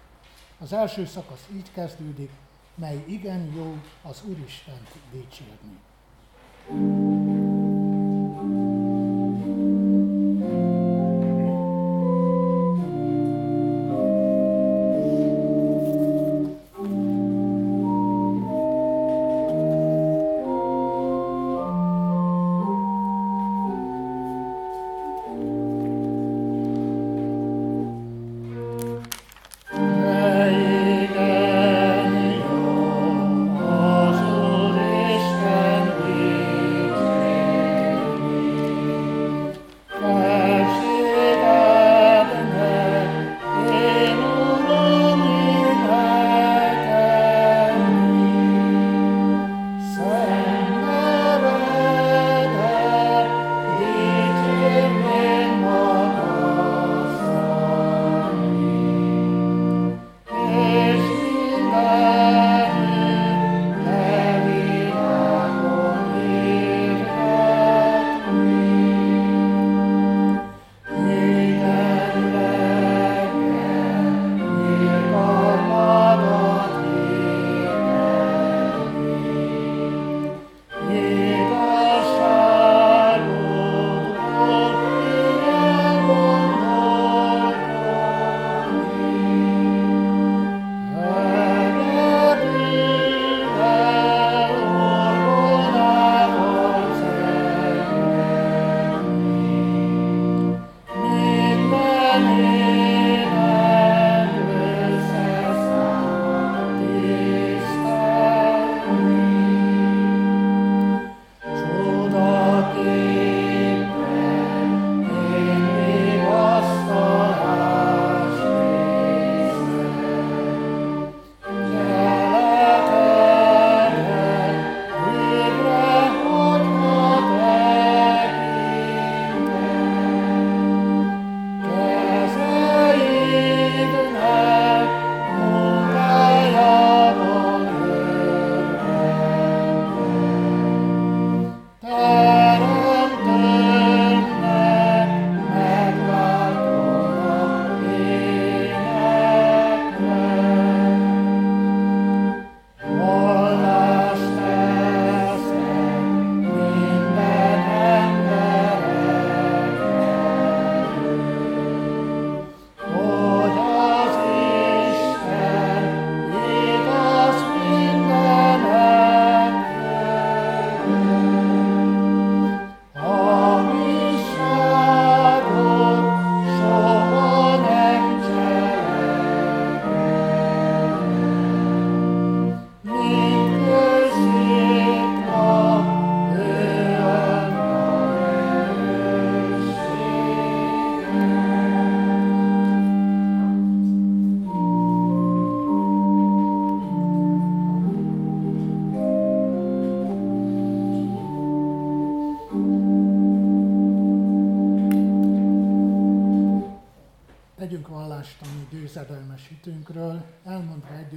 Az 0.59 0.73
első 0.73 1.07
szakasz 1.07 1.47
így 1.55 1.73
kezdődik, 1.73 2.31
mely 2.75 3.05
igen 3.07 3.53
jó 3.57 3.79
az 4.03 4.23
Úristent 4.29 4.89
dicsérni. 5.13 5.79
thank 6.67 6.81
you 6.81 6.94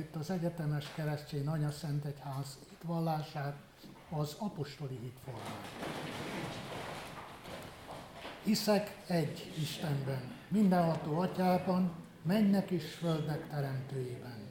együtt 0.08 0.22
az 0.22 0.30
egyetemes 0.30 0.93
keresztény 0.95 1.47
Anya 1.47 1.72
Szent 1.72 2.05
Egyház 2.05 2.58
hitvallását, 2.70 3.55
az 4.10 4.36
apostoli 4.39 4.99
hitformát. 5.01 5.66
Hiszek 8.43 9.03
egy 9.08 9.53
Istenben, 9.60 10.22
mindenható 10.47 11.20
atyában, 11.20 11.91
mennek 12.22 12.70
és 12.70 12.93
földnek 12.93 13.49
teremtőjében, 13.49 14.49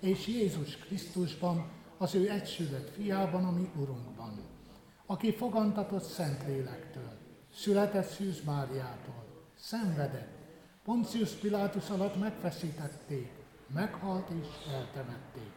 és 0.00 0.26
Jézus 0.26 0.76
Krisztusban, 0.76 1.70
az 1.98 2.14
ő 2.14 2.30
egysülött 2.30 2.94
fiában, 2.94 3.44
ami 3.44 3.70
Urunkban, 3.76 4.40
aki 5.06 5.32
fogantatott 5.32 6.04
Szentlélektől, 6.04 7.18
született 7.54 8.08
Szűz 8.08 8.44
Máriától, 8.44 9.24
szenvedett, 9.58 10.34
Poncius 10.84 11.30
Pilátus 11.30 11.88
alatt 11.88 12.18
megfeszítették, 12.18 13.35
meghalt 13.66 14.28
és 14.28 14.46
eltemették. 14.72 15.52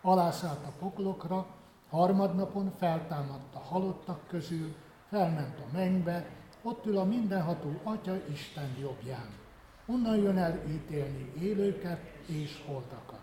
Alászállt 0.00 0.66
a 0.66 0.72
poklokra, 0.78 1.46
harmadnapon 1.90 2.72
feltámadt 2.78 3.54
a 3.54 3.58
halottak 3.58 4.26
közül, 4.28 4.74
felment 5.08 5.58
a 5.58 5.72
mennybe, 5.72 6.26
ott 6.62 6.86
ül 6.86 6.98
a 6.98 7.04
mindenható 7.04 7.80
Atya 7.82 8.14
Isten 8.32 8.76
jobbján. 8.80 9.28
Onnan 9.86 10.16
jön 10.16 10.38
el 10.38 10.62
ítélni 10.68 11.32
élőket 11.40 12.00
és 12.26 12.62
holdakat. 12.66 13.20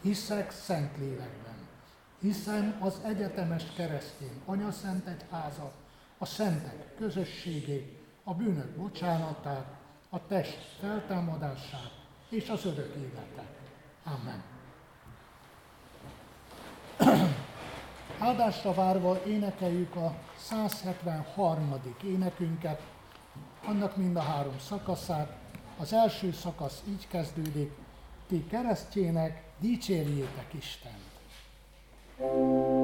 Hiszek 0.00 0.50
szent 0.50 0.96
lélekben. 0.98 1.68
Hiszem 2.20 2.76
az 2.80 3.00
egyetemes 3.04 3.64
keresztény 3.76 4.42
anyaszent 4.44 5.06
egyházat, 5.06 5.72
a 6.18 6.24
szentek 6.24 6.94
közösségét, 6.96 7.98
a 8.24 8.34
bűnök 8.34 8.76
bocsánatát, 8.76 9.78
a 10.08 10.26
test 10.26 10.58
feltámadását 10.80 11.90
és 12.28 12.48
az 12.48 12.64
örök 12.64 12.94
életet. 12.94 13.59
Amen. 14.04 14.42
Áldásra 18.18 18.74
várva 18.74 19.22
énekeljük 19.26 19.96
a 19.96 20.14
173. 20.36 21.74
énekünket, 22.04 22.80
annak 23.64 23.96
mind 23.96 24.16
a 24.16 24.20
három 24.20 24.58
szakaszát. 24.58 25.36
Az 25.78 25.92
első 25.92 26.32
szakasz 26.32 26.82
így 26.88 27.08
kezdődik, 27.08 27.72
ti 28.28 28.46
keresztjének 28.46 29.42
dicsérjétek 29.58 30.52
Istent. 30.52 31.08
thank 32.18 32.34
you 32.34 32.79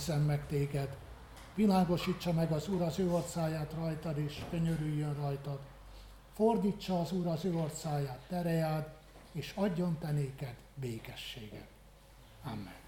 őrizzen 0.00 0.20
meg 0.20 0.46
téged. 0.46 0.96
Világosítsa 1.54 2.32
meg 2.32 2.52
az 2.52 2.68
Úr 2.68 2.82
az 2.82 2.98
ő 2.98 3.10
orcáját 3.10 3.72
rajtad, 3.72 4.18
és 4.18 4.42
könyörüljön 4.50 5.14
rajtad. 5.14 5.58
Fordítsa 6.34 7.00
az 7.00 7.12
Úr 7.12 7.26
az 7.26 7.44
ő 7.44 7.54
orcáját 7.54 8.20
terejád, 8.28 8.88
és 9.32 9.52
adjon 9.54 9.98
te 9.98 10.10
néked 10.10 10.54
békességet. 10.74 11.68
Amen. 12.44 12.79